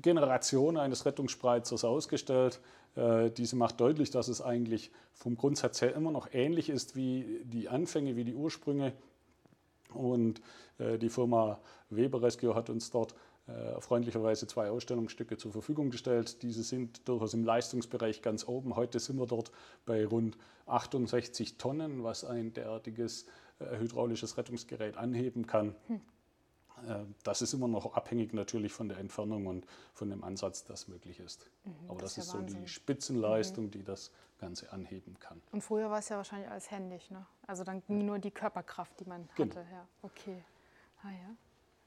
Generation 0.03 0.77
eines 0.77 1.07
Rettungsspreizers 1.07 1.85
ausgestellt. 1.85 2.61
Äh, 2.97 3.31
diese 3.31 3.57
macht 3.57 3.81
deutlich, 3.81 4.11
dass 4.11 4.29
es 4.29 4.41
eigentlich 4.41 4.91
vom 5.13 5.37
Grundsatz 5.37 5.81
her 5.81 5.95
immer 5.95 6.11
noch 6.11 6.29
ähnlich 6.33 6.69
ist 6.69 6.97
wie 6.97 7.43
die 7.45 7.69
Anfänge, 7.69 8.17
wie 8.17 8.25
die 8.25 8.35
Ursprünge. 8.35 8.93
Und 9.93 10.41
äh, 10.79 10.99
die 10.99 11.09
Firma 11.09 11.59
Weber 11.91 12.23
Rescue 12.23 12.55
hat 12.55 12.71
uns 12.71 12.91
dort 12.91 13.15
äh, 13.47 13.81
freundlicherweise 13.81 14.47
zwei 14.47 14.71
Ausstellungsstücke 14.71 15.37
zur 15.37 15.53
Verfügung 15.53 15.91
gestellt. 15.91 16.43
Diese 16.43 16.63
sind 16.63 17.09
durchaus 17.09 17.35
im 17.35 17.45
Leistungsbereich 17.45 18.23
ganz 18.23 18.47
oben. 18.47 18.77
Heute 18.77 18.99
sind 19.01 19.19
wir 19.19 19.27
dort 19.27 19.51
bei 19.87 20.07
rund 20.07 20.37
68 20.67 21.59
Tonnen, 21.59 22.05
was 22.05 22.25
ein 22.25 22.53
derartiges 22.53 23.27
hydraulisches 23.79 24.39
Rettungsgerät 24.39 24.97
anheben 24.97 25.47
kann. 25.47 25.75
Hm. 25.89 26.01
Äh, 26.89 27.05
das 27.23 27.43
ist 27.43 27.53
immer 27.53 27.69
noch 27.69 27.95
abhängig 27.95 28.33
natürlich 28.33 28.73
von 28.73 28.89
der 28.89 28.99
Entfernung 28.99 29.47
und 29.47 29.67
von 29.95 30.11
dem 30.11 30.25
Ansatz, 30.25 30.65
das 30.65 30.89
möglich 30.89 31.21
ist. 31.21 31.49
Mhm, 31.65 31.73
Aber 31.89 32.01
das, 32.01 32.15
das 32.15 32.27
ist, 32.27 32.35
ja 32.35 32.41
so 32.41 32.47
die 32.47 32.69
Spitzenleistung, 32.69 33.67
mhm. 33.67 33.71
die 33.71 33.83
das 33.85 34.11
Ganze 34.39 34.73
anheben 34.73 35.19
kann. 35.19 35.41
Und 35.53 35.63
früher 35.63 35.91
war 35.91 35.99
es 35.99 36.09
ja 36.09 36.17
wahrscheinlich 36.17 36.51
alles 36.51 36.71
händisch, 36.71 37.11
ne? 37.11 37.27
Also 37.47 37.65
dann 37.65 37.83
ging 37.87 38.07
nur 38.07 38.19
die 38.19 38.31
Körperkraft, 38.31 38.99
die 39.01 39.05
man 39.05 39.29
genau. 39.37 39.55
hatte. 39.55 39.67
Ja, 39.71 39.87
okay. 40.03 40.45
Ah, 41.03 41.11
ja. 41.11 41.35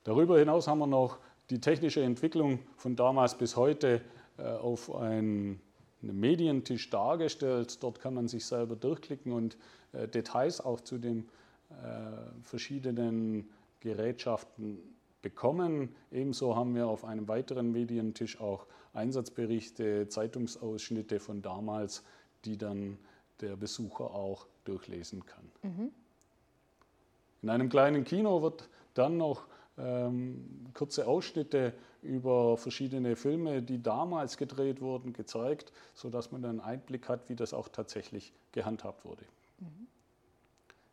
Darüber 0.03 0.37
hinaus 0.37 0.67
haben 0.67 0.79
wir 0.79 0.87
noch 0.87 1.17
die 1.49 1.59
technische 1.59 2.03
Entwicklung 2.03 2.59
von 2.77 2.95
damals 2.95 3.37
bis 3.37 3.55
heute 3.55 4.01
äh, 4.37 4.43
auf 4.43 4.93
einen, 4.93 5.61
einem 6.01 6.19
Medientisch 6.19 6.89
dargestellt. 6.89 7.81
Dort 7.81 7.99
kann 7.99 8.13
man 8.13 8.27
sich 8.27 8.45
selber 8.45 8.75
durchklicken 8.75 9.31
und 9.31 9.57
äh, 9.93 10.07
Details 10.07 10.61
auch 10.61 10.81
zu 10.81 10.97
den 10.97 11.29
äh, 11.69 12.43
verschiedenen 12.43 13.49
Gerätschaften 13.83 14.79
bekommen. 15.21 15.93
Ebenso 16.11 16.55
haben 16.55 16.73
wir 16.73 16.87
auf 16.87 17.03
einem 17.03 17.27
weiteren 17.27 17.71
Medientisch 17.71 18.39
auch 18.39 18.65
Einsatzberichte, 18.93 20.07
Zeitungsausschnitte 20.07 21.19
von 21.19 21.41
damals, 21.41 22.03
die 22.45 22.57
dann 22.57 22.97
der 23.41 23.57
Besucher 23.57 24.05
auch 24.13 24.47
durchlesen 24.63 25.25
kann. 25.25 25.51
Mhm. 25.63 25.91
In 27.41 27.49
einem 27.49 27.67
kleinen 27.67 28.05
Kino 28.05 28.41
wird 28.41 28.69
dann 28.93 29.17
noch 29.17 29.47
ähm, 29.77 30.67
kurze 30.73 31.07
Ausschnitte 31.07 31.73
über 32.01 32.57
verschiedene 32.57 33.15
Filme, 33.15 33.61
die 33.61 33.81
damals 33.81 34.37
gedreht 34.37 34.79
wurden, 34.81 35.11
gezeigt, 35.11 35.73
sodass 35.93 36.31
man 36.31 36.41
dann 36.41 36.59
einen 36.59 36.61
Einblick 36.61 37.09
hat, 37.09 37.27
wie 37.27 37.35
das 37.35 37.53
auch 37.53 37.67
tatsächlich 37.67 38.33
gehandhabt 38.53 39.03
wurde. 39.03 39.23
Mhm. 39.59 39.87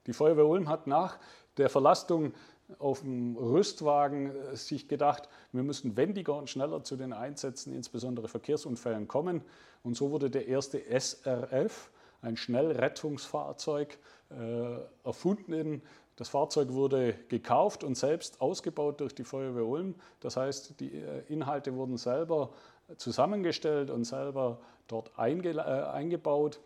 Die 0.06 0.12
Feuerwehr 0.12 0.46
Ulm 0.46 0.68
hat 0.68 0.86
nach 0.86 1.18
der 1.56 1.68
Verlastung 1.68 2.32
auf 2.78 3.00
dem 3.00 3.36
Rüstwagen 3.36 4.34
äh, 4.34 4.56
sich 4.56 4.88
gedacht, 4.88 5.28
wir 5.52 5.62
müssen 5.62 5.96
wendiger 5.96 6.36
und 6.36 6.48
schneller 6.48 6.82
zu 6.84 6.96
den 6.96 7.12
Einsätzen, 7.12 7.74
insbesondere 7.74 8.28
Verkehrsunfällen, 8.28 9.08
kommen. 9.08 9.42
Und 9.82 9.96
so 9.96 10.10
wurde 10.10 10.30
der 10.30 10.46
erste 10.48 10.78
SRF, 10.78 11.90
ein 12.22 12.36
Schnellrettungsfahrzeug, 12.36 13.98
äh, 14.30 15.04
erfunden. 15.04 15.82
Das 16.16 16.28
Fahrzeug 16.28 16.72
wurde 16.72 17.14
gekauft 17.28 17.82
und 17.82 17.96
selbst 17.96 18.40
ausgebaut 18.40 19.00
durch 19.00 19.14
die 19.14 19.24
Feuerwehr 19.24 19.64
Ulm. 19.64 19.94
Das 20.20 20.36
heißt, 20.36 20.78
die 20.80 20.94
äh, 20.94 21.22
Inhalte 21.28 21.74
wurden 21.74 21.96
selber 21.96 22.50
zusammengestellt 22.96 23.90
und 23.90 24.04
selber 24.04 24.60
dort 24.88 25.18
einge 25.18 25.64
eingebaut. 25.92 26.60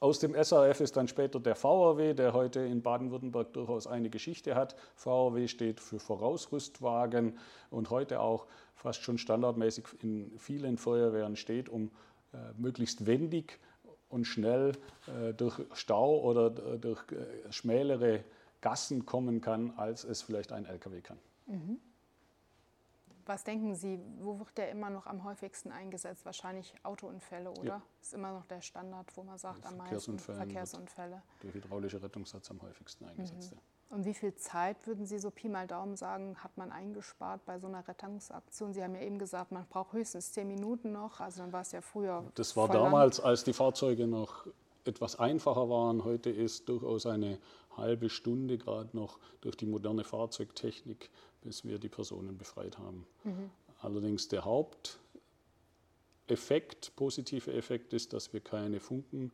Aus 0.00 0.20
dem 0.20 0.34
SRF 0.34 0.80
ist 0.80 0.96
dann 0.96 1.08
später 1.08 1.40
der 1.40 1.56
VRW, 1.56 2.14
der 2.14 2.32
heute 2.32 2.60
in 2.60 2.82
Baden-Württemberg 2.82 3.52
durchaus 3.52 3.88
eine 3.88 4.10
Geschichte 4.10 4.54
hat. 4.54 4.76
VRW 4.94 5.48
steht 5.48 5.80
für 5.80 5.98
Vorausrüstwagen 5.98 7.36
und 7.70 7.90
heute 7.90 8.20
auch 8.20 8.46
fast 8.74 9.02
schon 9.02 9.18
standardmäßig 9.18 9.84
in 10.00 10.38
vielen 10.38 10.78
Feuerwehren 10.78 11.34
steht, 11.34 11.68
um 11.68 11.90
äh, 12.32 12.36
möglichst 12.56 13.06
wendig 13.06 13.58
und 14.08 14.24
schnell 14.24 14.72
äh, 15.06 15.34
durch 15.34 15.60
Stau 15.72 16.20
oder 16.20 16.46
äh, 16.74 16.78
durch 16.78 17.02
äh, 17.10 17.52
schmälere 17.52 18.22
Gassen 18.60 19.04
kommen 19.04 19.40
kann, 19.40 19.72
als 19.76 20.04
es 20.04 20.22
vielleicht 20.22 20.52
ein 20.52 20.64
LKW 20.64 21.00
kann. 21.00 21.18
Mhm. 21.46 21.80
Was 23.28 23.44
denken 23.44 23.74
Sie, 23.74 24.00
wo 24.20 24.38
wird 24.38 24.56
der 24.56 24.70
immer 24.70 24.88
noch 24.88 25.06
am 25.06 25.22
häufigsten 25.22 25.70
eingesetzt? 25.70 26.24
Wahrscheinlich 26.24 26.72
Autounfälle, 26.82 27.50
oder? 27.50 27.62
Ja. 27.62 27.82
Ist 28.00 28.14
immer 28.14 28.32
noch 28.32 28.46
der 28.46 28.62
Standard, 28.62 29.14
wo 29.16 29.22
man 29.22 29.36
sagt, 29.36 29.66
am 29.66 29.76
meisten 29.76 30.18
Verkehrsunfälle. 30.18 31.20
Der 31.42 31.52
hydraulische 31.52 32.02
Rettungssatz 32.02 32.50
am 32.50 32.62
häufigsten 32.62 33.04
eingesetzt. 33.04 33.52
Mhm. 33.52 33.96
Und 33.96 34.06
wie 34.06 34.14
viel 34.14 34.34
Zeit 34.34 34.86
würden 34.86 35.04
Sie 35.04 35.18
so 35.18 35.30
Pi 35.30 35.50
mal 35.50 35.66
Daumen 35.66 35.94
sagen, 35.96 36.42
hat 36.42 36.56
man 36.56 36.72
eingespart 36.72 37.44
bei 37.44 37.58
so 37.58 37.66
einer 37.66 37.86
Rettungsaktion? 37.86 38.72
Sie 38.72 38.82
haben 38.82 38.94
ja 38.94 39.02
eben 39.02 39.18
gesagt, 39.18 39.52
man 39.52 39.66
braucht 39.66 39.92
höchstens 39.92 40.32
zehn 40.32 40.48
Minuten 40.48 40.92
noch. 40.92 41.20
Also 41.20 41.42
dann 41.42 41.52
war 41.52 41.60
es 41.60 41.72
ja 41.72 41.82
früher. 41.82 42.24
Das 42.34 42.56
war 42.56 42.68
damals, 42.68 43.20
als 43.20 43.44
die 43.44 43.52
Fahrzeuge 43.52 44.06
noch 44.06 44.46
etwas 44.86 45.18
einfacher 45.18 45.68
waren. 45.68 46.02
Heute 46.02 46.30
ist 46.30 46.66
durchaus 46.70 47.04
eine 47.04 47.38
halbe 47.76 48.08
Stunde 48.08 48.58
gerade 48.58 48.96
noch 48.96 49.18
durch 49.40 49.56
die 49.56 49.66
moderne 49.66 50.04
Fahrzeugtechnik 50.04 51.10
bis 51.40 51.64
wir 51.64 51.78
die 51.78 51.88
Personen 51.88 52.36
befreit 52.36 52.78
haben. 52.78 53.06
Mhm. 53.24 53.50
Allerdings 53.80 54.28
der 54.28 54.44
Haupteffekt, 54.44 56.94
positive 56.96 57.52
Effekt 57.52 57.92
ist, 57.92 58.12
dass 58.12 58.32
wir 58.32 58.40
keine 58.40 58.80
Funken 58.80 59.30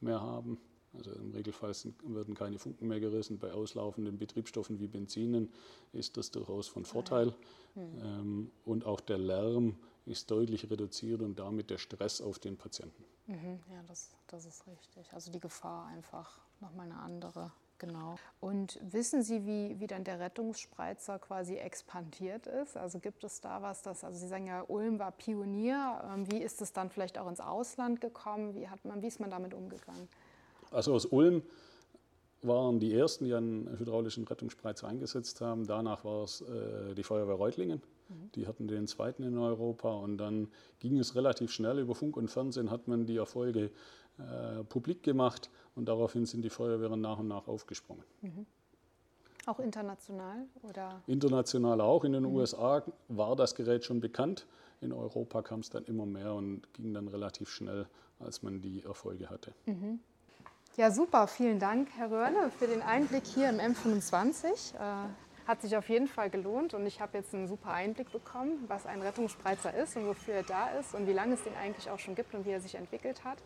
mehr 0.00 0.20
haben. 0.20 0.58
Also 0.96 1.10
im 1.12 1.32
Regelfall 1.32 1.74
sind, 1.74 1.96
werden 2.04 2.34
keine 2.34 2.58
Funken 2.58 2.86
mehr 2.86 3.00
gerissen. 3.00 3.38
Bei 3.38 3.52
auslaufenden 3.52 4.18
Betriebsstoffen 4.18 4.78
wie 4.78 4.86
Benzinen 4.86 5.52
ist 5.92 6.16
das 6.16 6.30
durchaus 6.30 6.68
von 6.68 6.84
Vorteil. 6.84 7.34
Mhm. 7.74 7.98
Ähm, 8.00 8.50
und 8.64 8.86
auch 8.86 9.00
der 9.00 9.18
Lärm 9.18 9.76
ist 10.06 10.30
deutlich 10.30 10.70
reduziert 10.70 11.22
und 11.22 11.38
damit 11.38 11.70
der 11.70 11.78
Stress 11.78 12.20
auf 12.20 12.38
den 12.38 12.56
Patienten. 12.56 13.04
Mhm, 13.26 13.60
ja, 13.70 13.82
das, 13.88 14.10
das 14.26 14.44
ist 14.44 14.66
richtig. 14.66 15.12
Also 15.12 15.32
die 15.32 15.40
Gefahr 15.40 15.86
einfach 15.86 16.40
nochmal 16.60 16.86
eine 16.86 16.98
andere. 16.98 17.50
Genau. 17.86 18.16
Und 18.40 18.78
wissen 18.82 19.22
Sie, 19.22 19.44
wie, 19.46 19.78
wie 19.78 19.86
dann 19.86 20.04
der 20.04 20.18
Rettungsspreizer 20.18 21.18
quasi 21.18 21.56
expandiert 21.56 22.46
ist? 22.46 22.76
Also 22.76 22.98
gibt 22.98 23.24
es 23.24 23.40
da 23.40 23.60
was, 23.62 23.82
das, 23.82 24.04
also 24.04 24.18
Sie 24.18 24.28
sagen 24.28 24.46
ja, 24.46 24.64
Ulm 24.66 24.98
war 24.98 25.12
Pionier. 25.12 26.02
Ähm, 26.12 26.30
wie 26.30 26.38
ist 26.38 26.62
es 26.62 26.72
dann 26.72 26.90
vielleicht 26.90 27.18
auch 27.18 27.28
ins 27.28 27.40
Ausland 27.40 28.00
gekommen? 28.00 28.54
Wie, 28.54 28.68
hat 28.68 28.84
man, 28.84 29.02
wie 29.02 29.08
ist 29.08 29.20
man 29.20 29.30
damit 29.30 29.54
umgegangen? 29.54 30.08
Also 30.70 30.94
aus 30.94 31.06
Ulm 31.06 31.42
waren 32.42 32.80
die 32.80 32.94
ersten, 32.94 33.24
die 33.24 33.34
einen 33.34 33.78
hydraulischen 33.78 34.24
Rettungsspreizer 34.24 34.86
eingesetzt 34.86 35.40
haben. 35.40 35.66
Danach 35.66 36.04
war 36.04 36.24
es 36.24 36.42
äh, 36.42 36.94
die 36.94 37.02
Feuerwehr 37.02 37.34
Reutlingen. 37.34 37.82
Mhm. 38.08 38.30
Die 38.34 38.46
hatten 38.46 38.68
den 38.68 38.86
zweiten 38.86 39.22
in 39.22 39.36
Europa 39.38 39.92
und 39.92 40.18
dann 40.18 40.48
ging 40.78 40.98
es 40.98 41.14
relativ 41.14 41.52
schnell. 41.52 41.78
Über 41.78 41.94
Funk 41.94 42.16
und 42.16 42.30
Fernsehen 42.30 42.70
hat 42.70 42.88
man 42.88 43.06
die 43.06 43.16
Erfolge 43.16 43.70
äh, 44.18 44.64
publik 44.64 45.02
gemacht 45.02 45.50
und 45.74 45.86
daraufhin 45.86 46.26
sind 46.26 46.42
die 46.42 46.50
Feuerwehren 46.50 47.00
nach 47.00 47.18
und 47.18 47.28
nach 47.28 47.48
aufgesprungen. 47.48 48.04
Mhm. 48.22 48.46
Auch 49.46 49.58
international 49.58 50.46
oder? 50.62 51.02
International 51.06 51.80
auch. 51.80 52.04
In 52.04 52.12
den 52.12 52.24
mhm. 52.24 52.36
USA 52.36 52.82
war 53.08 53.36
das 53.36 53.54
Gerät 53.54 53.84
schon 53.84 54.00
bekannt. 54.00 54.46
In 54.80 54.92
Europa 54.92 55.42
kam 55.42 55.60
es 55.60 55.70
dann 55.70 55.84
immer 55.84 56.06
mehr 56.06 56.32
und 56.34 56.62
ging 56.74 56.94
dann 56.94 57.08
relativ 57.08 57.48
schnell, 57.48 57.86
als 58.20 58.42
man 58.42 58.60
die 58.60 58.82
Erfolge 58.82 59.28
hatte. 59.28 59.52
Mhm. 59.66 60.00
Ja, 60.76 60.90
super. 60.90 61.26
Vielen 61.28 61.58
Dank, 61.58 61.88
Herr 61.96 62.10
Röhrle, 62.10 62.50
für 62.50 62.66
den 62.66 62.82
Einblick 62.82 63.26
hier 63.26 63.48
im 63.48 63.58
M25. 63.58 64.74
Hat 65.46 65.60
sich 65.60 65.76
auf 65.76 65.88
jeden 65.90 66.08
Fall 66.08 66.30
gelohnt 66.30 66.72
und 66.72 66.86
ich 66.86 67.00
habe 67.00 67.18
jetzt 67.18 67.34
einen 67.34 67.46
super 67.46 67.70
Einblick 67.70 68.10
bekommen, 68.10 68.64
was 68.66 68.86
ein 68.86 69.02
Rettungsspreizer 69.02 69.74
ist 69.74 69.96
und 69.96 70.06
wofür 70.06 70.34
er 70.34 70.42
da 70.42 70.68
ist 70.70 70.94
und 70.94 71.06
wie 71.06 71.12
lange 71.12 71.34
es 71.34 71.42
den 71.44 71.54
eigentlich 71.56 71.90
auch 71.90 71.98
schon 71.98 72.14
gibt 72.14 72.34
und 72.34 72.46
wie 72.46 72.50
er 72.50 72.60
sich 72.60 72.76
entwickelt 72.76 73.24
hat. 73.24 73.38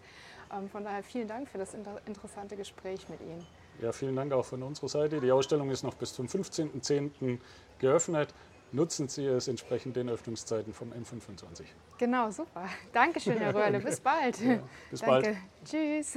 Ähm, 0.53 0.69
von 0.69 0.85
daher 0.85 1.03
vielen 1.03 1.27
Dank 1.27 1.49
für 1.49 1.59
das 1.59 1.75
inter 1.75 2.01
interessante 2.07 2.57
Gespräch 2.57 3.09
mit 3.09 3.21
Ihnen. 3.21 3.45
Ja, 3.81 3.93
vielen 3.93 4.15
Dank 4.15 4.33
auch 4.33 4.45
von 4.45 4.63
unserer 4.63 4.89
Seite. 4.89 5.21
Die 5.21 5.31
Ausstellung 5.31 5.71
ist 5.71 5.83
noch 5.83 5.95
bis 5.95 6.13
zum 6.13 6.27
15.10. 6.27 7.39
geöffnet. 7.79 8.35
Nutzen 8.71 9.09
Sie 9.09 9.25
es 9.25 9.49
entsprechend 9.49 9.97
den 9.97 10.09
Öffnungszeiten 10.09 10.75
vom 10.75 10.93
M25. 10.93 11.65
Genau, 11.97 12.31
super. 12.31 12.67
Dankeschön, 12.93 13.39
Herr 13.39 13.55
Röhrle. 13.55 13.81
Bis 13.81 14.01
bald. 14.01 14.39
Ja, 14.41 14.59
bis 14.91 15.01
Danke. 15.01 15.31
bald. 15.31 15.37
Tschüss. 15.65 16.17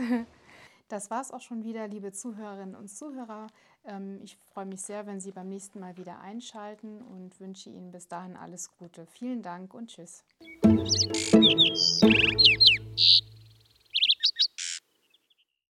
Das 0.89 1.09
war 1.09 1.21
es 1.21 1.31
auch 1.31 1.39
schon 1.39 1.63
wieder, 1.63 1.87
liebe 1.87 2.11
Zuhörerinnen 2.11 2.75
und 2.75 2.89
Zuhörer. 2.89 3.47
Ähm, 3.85 4.19
ich 4.23 4.37
freue 4.37 4.65
mich 4.65 4.81
sehr, 4.81 5.05
wenn 5.07 5.19
Sie 5.19 5.31
beim 5.31 5.49
nächsten 5.49 5.79
Mal 5.79 5.97
wieder 5.97 6.19
einschalten 6.19 7.01
und 7.01 7.39
wünsche 7.39 7.69
Ihnen 7.69 7.91
bis 7.91 8.07
dahin 8.07 8.35
alles 8.35 8.69
Gute. 8.77 9.05
Vielen 9.05 9.41
Dank 9.41 9.73
und 9.73 9.89
Tschüss. 9.89 10.23